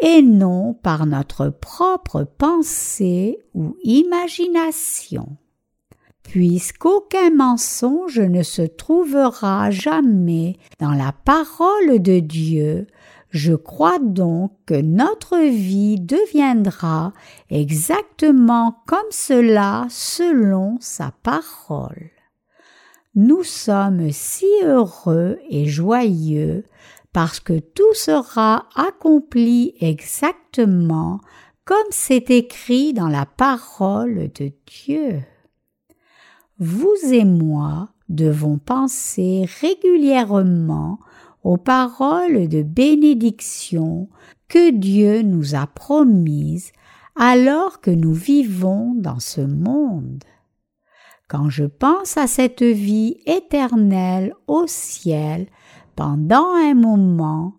et 0.02 0.22
non 0.22 0.74
par 0.74 1.06
notre 1.06 1.50
propre 1.50 2.24
pensée 2.24 3.40
ou 3.54 3.76
imagination. 3.84 5.38
Puisqu'aucun 6.30 7.32
mensonge 7.32 8.20
ne 8.20 8.44
se 8.44 8.62
trouvera 8.62 9.72
jamais 9.72 10.58
dans 10.78 10.92
la 10.92 11.12
parole 11.12 12.00
de 12.04 12.20
Dieu, 12.20 12.86
je 13.32 13.56
crois 13.56 13.98
donc 13.98 14.52
que 14.68 14.80
notre 14.80 15.40
vie 15.40 16.00
deviendra 16.00 17.14
exactement 17.50 18.76
comme 18.86 19.00
cela 19.10 19.88
selon 19.90 20.78
sa 20.80 21.12
parole. 21.24 22.12
nous 23.16 23.44
sommes 23.44 24.12
si 24.12 24.46
heureux 24.64 25.40
et 25.50 25.66
joyeux 25.66 26.64
parce 27.12 27.40
que 27.40 27.58
tout 27.58 27.96
sera 27.96 28.70
accompli 28.76 29.74
exactement 29.82 31.22
comme 31.66 31.78
c'est 31.90 32.30
écrit 32.30 32.94
dans 32.94 33.10
la 33.10 33.26
parole 33.26 34.30
de 34.36 34.52
Dieu. 34.68 35.24
Vous 36.60 36.98
et 37.10 37.24
moi 37.24 37.88
devons 38.10 38.58
penser 38.58 39.46
régulièrement 39.62 41.00
aux 41.42 41.56
paroles 41.56 42.50
de 42.50 42.64
bénédiction 42.64 44.10
que 44.50 44.72
Dieu 44.72 45.22
nous 45.22 45.56
a 45.56 45.68
promises 45.68 46.74
alors 47.16 47.80
que 47.80 47.92
nous 47.92 48.14
vivons 48.14 48.94
dans 48.94 49.22
ce 49.22 49.40
monde. 49.40 50.22
Quand 51.30 51.50
je 51.50 51.64
pense 51.64 52.18
à 52.18 52.28
cette 52.28 52.64
vie 52.64 53.22
éternelle 53.26 54.34
au 54.48 54.66
ciel, 54.68 55.48
pendant 55.96 56.56
un 56.56 56.74
moment, 56.74 57.54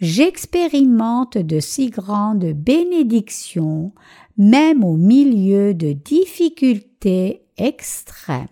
j'expérimente 0.00 1.36
de 1.36 1.60
si 1.60 1.90
grandes 1.90 2.52
bénédictions, 2.54 3.92
même 4.38 4.82
au 4.82 4.96
milieu 4.96 5.74
de 5.74 5.92
difficultés 5.92 7.45
extrêmes. 7.58 8.46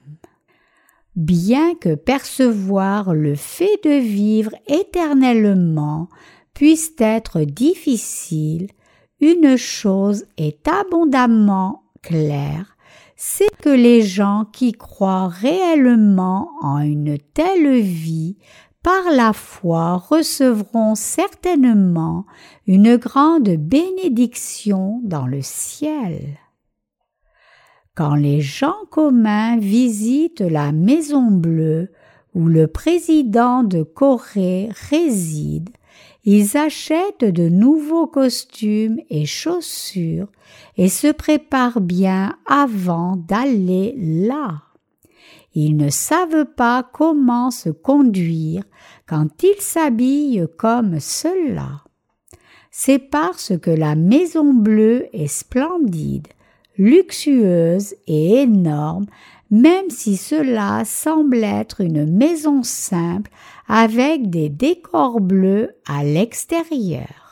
Bien 1.16 1.74
que 1.74 1.94
percevoir 1.94 3.14
le 3.14 3.36
fait 3.36 3.78
de 3.84 4.00
vivre 4.00 4.50
éternellement 4.66 6.08
puisse 6.54 6.92
être 6.98 7.42
difficile, 7.42 8.68
une 9.20 9.56
chose 9.56 10.26
est 10.36 10.66
abondamment 10.66 11.84
claire, 12.02 12.76
c'est 13.16 13.56
que 13.62 13.70
les 13.70 14.02
gens 14.02 14.44
qui 14.52 14.72
croient 14.72 15.28
réellement 15.28 16.50
en 16.62 16.78
une 16.80 17.18
telle 17.32 17.80
vie 17.80 18.36
par 18.82 19.10
la 19.10 19.32
foi 19.32 19.96
recevront 19.96 20.94
certainement 20.94 22.26
une 22.66 22.96
grande 22.96 23.48
bénédiction 23.48 25.00
dans 25.04 25.26
le 25.26 25.40
ciel. 25.42 26.38
Quand 27.94 28.16
les 28.16 28.40
gens 28.40 28.74
communs 28.90 29.56
visitent 29.56 30.40
la 30.40 30.72
Maison 30.72 31.30
Bleue 31.30 31.92
où 32.34 32.48
le 32.48 32.66
président 32.66 33.62
de 33.62 33.84
Corée 33.84 34.68
réside, 34.90 35.70
ils 36.24 36.56
achètent 36.56 37.24
de 37.24 37.48
nouveaux 37.48 38.08
costumes 38.08 38.98
et 39.10 39.26
chaussures 39.26 40.26
et 40.76 40.88
se 40.88 41.12
préparent 41.12 41.80
bien 41.80 42.36
avant 42.46 43.16
d'aller 43.16 43.94
là. 43.96 44.62
Ils 45.54 45.76
ne 45.76 45.88
savent 45.88 46.46
pas 46.56 46.82
comment 46.82 47.52
se 47.52 47.68
conduire 47.68 48.64
quand 49.06 49.44
ils 49.44 49.60
s'habillent 49.60 50.48
comme 50.58 50.98
cela. 50.98 51.84
C'est 52.72 52.98
parce 52.98 53.56
que 53.56 53.70
la 53.70 53.94
Maison 53.94 54.52
Bleue 54.52 55.06
est 55.12 55.28
splendide, 55.28 56.26
luxueuse 56.76 57.94
et 58.06 58.42
énorme, 58.42 59.06
même 59.50 59.90
si 59.90 60.16
cela 60.16 60.84
semble 60.84 61.44
être 61.44 61.80
une 61.80 62.10
maison 62.10 62.62
simple 62.62 63.30
avec 63.68 64.30
des 64.30 64.48
décors 64.48 65.20
bleus 65.20 65.70
à 65.86 66.02
l'extérieur. 66.04 67.24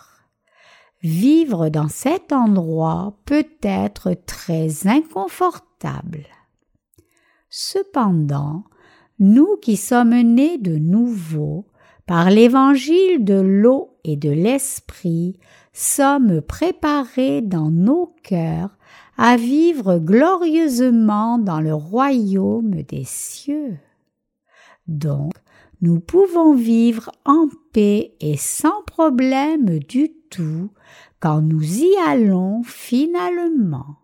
Vivre 1.02 1.68
dans 1.68 1.88
cet 1.88 2.32
endroit 2.32 3.16
peut 3.24 3.48
être 3.62 4.14
très 4.26 4.86
inconfortable. 4.86 6.26
Cependant, 7.50 8.64
nous 9.18 9.56
qui 9.60 9.76
sommes 9.76 10.20
nés 10.20 10.58
de 10.58 10.76
nouveau 10.76 11.66
par 12.06 12.30
l'évangile 12.30 13.24
de 13.24 13.40
l'eau 13.40 13.96
et 14.04 14.16
de 14.16 14.30
l'esprit, 14.30 15.38
sommes 15.72 16.40
préparés 16.40 17.40
dans 17.40 17.70
nos 17.70 18.14
cœurs 18.22 18.76
à 19.16 19.36
vivre 19.36 19.98
glorieusement 19.98 21.38
dans 21.38 21.60
le 21.60 21.74
royaume 21.74 22.82
des 22.82 23.04
cieux. 23.04 23.78
Donc, 24.86 25.32
nous 25.80 26.00
pouvons 26.00 26.54
vivre 26.54 27.10
en 27.24 27.48
paix 27.72 28.14
et 28.20 28.36
sans 28.36 28.82
problème 28.86 29.78
du 29.78 30.12
tout 30.30 30.70
quand 31.20 31.40
nous 31.40 31.82
y 31.82 31.94
allons 32.06 32.62
finalement 32.64 34.02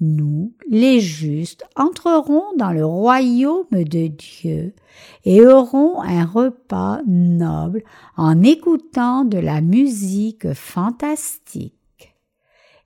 nous, 0.00 0.54
les 0.68 1.00
justes, 1.00 1.64
entrerons 1.74 2.44
dans 2.56 2.70
le 2.70 2.84
royaume 2.84 3.66
de 3.72 4.06
Dieu 4.06 4.74
et 5.24 5.44
aurons 5.44 6.00
un 6.02 6.24
repas 6.24 7.00
noble 7.06 7.82
en 8.16 8.42
écoutant 8.42 9.24
de 9.24 9.38
la 9.38 9.60
musique 9.60 10.52
fantastique. 10.54 11.77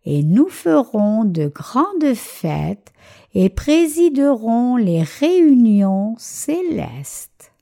Et 0.04 0.22
nous 0.22 0.48
ferons 0.48 1.24
de 1.24 1.46
grandes 1.46 2.14
fêtes 2.14 2.92
et 3.34 3.48
présiderons 3.48 4.76
les 4.76 5.02
réunions 5.02 6.14
célestes. 6.18 7.52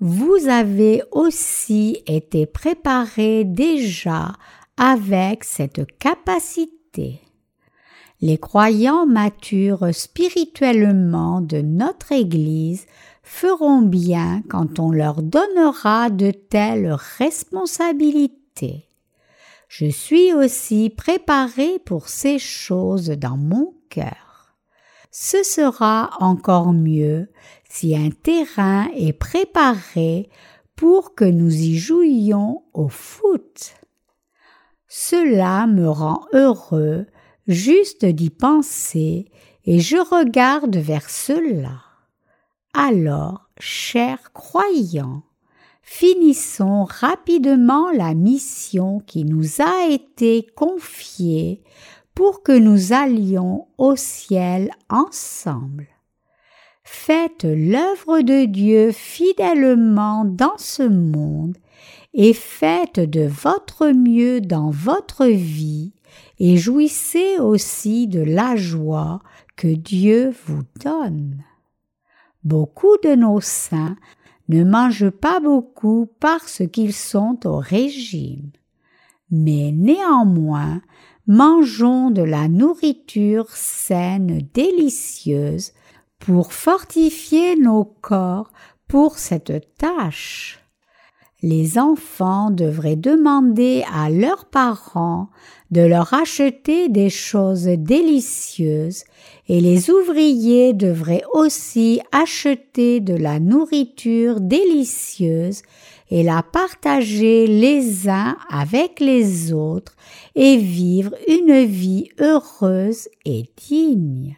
Vous 0.00 0.48
avez 0.48 1.02
aussi 1.10 2.02
été 2.06 2.46
préparés 2.46 3.44
déjà 3.44 4.32
avec 4.76 5.44
cette 5.44 5.86
capacité 5.98 7.24
les 8.24 8.38
croyants 8.38 9.04
matures 9.04 9.94
spirituellement 9.94 11.42
de 11.42 11.60
notre 11.60 12.10
Église 12.12 12.86
feront 13.22 13.82
bien 13.82 14.42
quand 14.48 14.78
on 14.78 14.90
leur 14.90 15.22
donnera 15.22 16.08
de 16.08 16.30
telles 16.30 16.96
responsabilités. 17.18 18.86
Je 19.76 19.86
suis 19.86 20.32
aussi 20.32 20.88
préparé 20.88 21.80
pour 21.84 22.08
ces 22.08 22.38
choses 22.38 23.08
dans 23.08 23.36
mon 23.36 23.74
cœur. 23.90 24.54
Ce 25.10 25.42
sera 25.42 26.10
encore 26.20 26.72
mieux 26.72 27.26
si 27.68 27.96
un 27.96 28.10
terrain 28.10 28.86
est 28.94 29.12
préparé 29.12 30.30
pour 30.76 31.16
que 31.16 31.24
nous 31.24 31.52
y 31.52 31.76
jouions 31.76 32.62
au 32.72 32.88
foot. 32.88 33.74
Cela 34.86 35.66
me 35.66 35.88
rend 35.88 36.24
heureux 36.32 37.06
juste 37.48 38.04
d'y 38.04 38.30
penser, 38.30 39.28
et 39.64 39.80
je 39.80 39.96
regarde 39.96 40.76
vers 40.76 41.10
cela. 41.10 41.82
Alors, 42.74 43.50
chers 43.58 44.32
croyants, 44.32 45.24
finissons 45.84 46.84
rapidement 46.84 47.90
la 47.90 48.14
mission 48.14 49.00
qui 49.00 49.24
nous 49.24 49.60
a 49.60 49.88
été 49.90 50.46
confiée 50.56 51.62
pour 52.14 52.42
que 52.42 52.52
nous 52.52 52.92
allions 52.92 53.68
au 53.76 53.94
ciel 53.94 54.70
ensemble. 54.88 55.86
Faites 56.82 57.44
l'œuvre 57.44 58.22
de 58.22 58.46
Dieu 58.46 58.92
fidèlement 58.92 60.24
dans 60.24 60.56
ce 60.56 60.82
monde 60.82 61.56
et 62.14 62.32
faites 62.32 63.00
de 63.00 63.26
votre 63.26 63.88
mieux 63.88 64.40
dans 64.40 64.70
votre 64.70 65.26
vie 65.26 65.92
et 66.38 66.56
jouissez 66.56 67.38
aussi 67.38 68.06
de 68.06 68.20
la 68.20 68.56
joie 68.56 69.20
que 69.56 69.68
Dieu 69.68 70.32
vous 70.46 70.62
donne. 70.82 71.42
Beaucoup 72.42 72.96
de 73.02 73.14
nos 73.14 73.40
saints 73.40 73.96
ne 74.48 74.64
mangent 74.64 75.10
pas 75.10 75.40
beaucoup 75.40 76.08
parce 76.20 76.62
qu'ils 76.72 76.92
sont 76.92 77.46
au 77.46 77.56
régime, 77.56 78.50
mais 79.30 79.72
néanmoins 79.72 80.82
mangeons 81.26 82.10
de 82.10 82.22
la 82.22 82.48
nourriture 82.48 83.50
saine, 83.50 84.46
délicieuse, 84.52 85.72
pour 86.18 86.52
fortifier 86.52 87.56
nos 87.56 87.84
corps 87.84 88.50
pour 88.88 89.18
cette 89.18 89.76
tâche. 89.76 90.60
Les 91.42 91.78
enfants 91.78 92.50
devraient 92.50 92.96
demander 92.96 93.84
à 93.92 94.08
leurs 94.08 94.46
parents 94.46 95.28
de 95.74 95.82
leur 95.82 96.14
acheter 96.14 96.88
des 96.88 97.10
choses 97.10 97.64
délicieuses 97.64 99.02
et 99.48 99.60
les 99.60 99.90
ouvriers 99.90 100.72
devraient 100.72 101.24
aussi 101.32 102.00
acheter 102.12 103.00
de 103.00 103.14
la 103.14 103.40
nourriture 103.40 104.40
délicieuse 104.40 105.62
et 106.10 106.22
la 106.22 106.44
partager 106.44 107.48
les 107.48 108.08
uns 108.08 108.36
avec 108.48 109.00
les 109.00 109.52
autres 109.52 109.96
et 110.36 110.56
vivre 110.56 111.12
une 111.26 111.64
vie 111.64 112.08
heureuse 112.20 113.08
et 113.24 113.42
digne. 113.68 114.36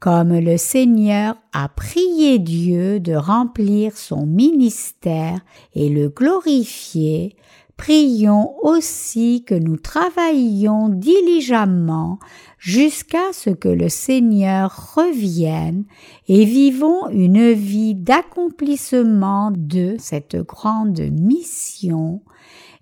Comme 0.00 0.38
le 0.38 0.58
Seigneur 0.58 1.34
a 1.54 1.68
prié 1.70 2.38
Dieu 2.38 3.00
de 3.00 3.14
remplir 3.14 3.96
son 3.96 4.26
ministère 4.26 5.40
et 5.74 5.88
le 5.88 6.08
glorifier, 6.08 7.36
prions 7.80 8.56
aussi 8.62 9.42
que 9.46 9.54
nous 9.54 9.78
travaillions 9.78 10.90
diligemment 10.90 12.18
jusqu'à 12.58 13.32
ce 13.32 13.48
que 13.48 13.70
le 13.70 13.88
Seigneur 13.88 14.94
revienne 14.96 15.84
et 16.28 16.44
vivons 16.44 17.08
une 17.08 17.52
vie 17.52 17.94
d'accomplissement 17.94 19.50
de 19.56 19.96
cette 19.98 20.36
grande 20.36 21.00
mission 21.10 22.20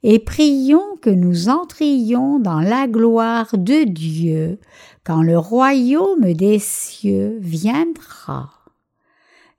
et 0.03 0.19
prions 0.19 0.97
que 1.01 1.11
nous 1.11 1.49
entrions 1.49 2.41
dans 2.41 2.61
la 2.61 2.89
gloire 2.89 3.57
de 3.57 3.85
Dieu 3.85 4.59
quand 5.05 5.23
le 5.23 5.39
royaume 5.39 6.33
des 6.33 6.59
cieux 6.59 7.39
viendra. 7.41 8.51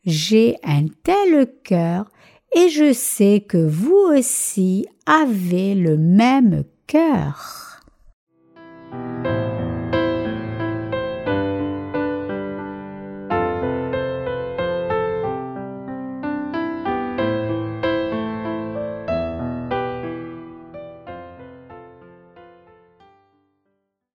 J'ai 0.06 0.58
un 0.66 0.88
tel 1.04 1.50
cœur 1.64 2.12
et 2.54 2.68
je 2.68 2.92
sais 2.92 3.46
que 3.48 3.58
vous 3.58 3.96
aussi 4.18 4.86
avez 5.10 5.74
le 5.74 5.98
même 5.98 6.64
cœur. 6.86 7.69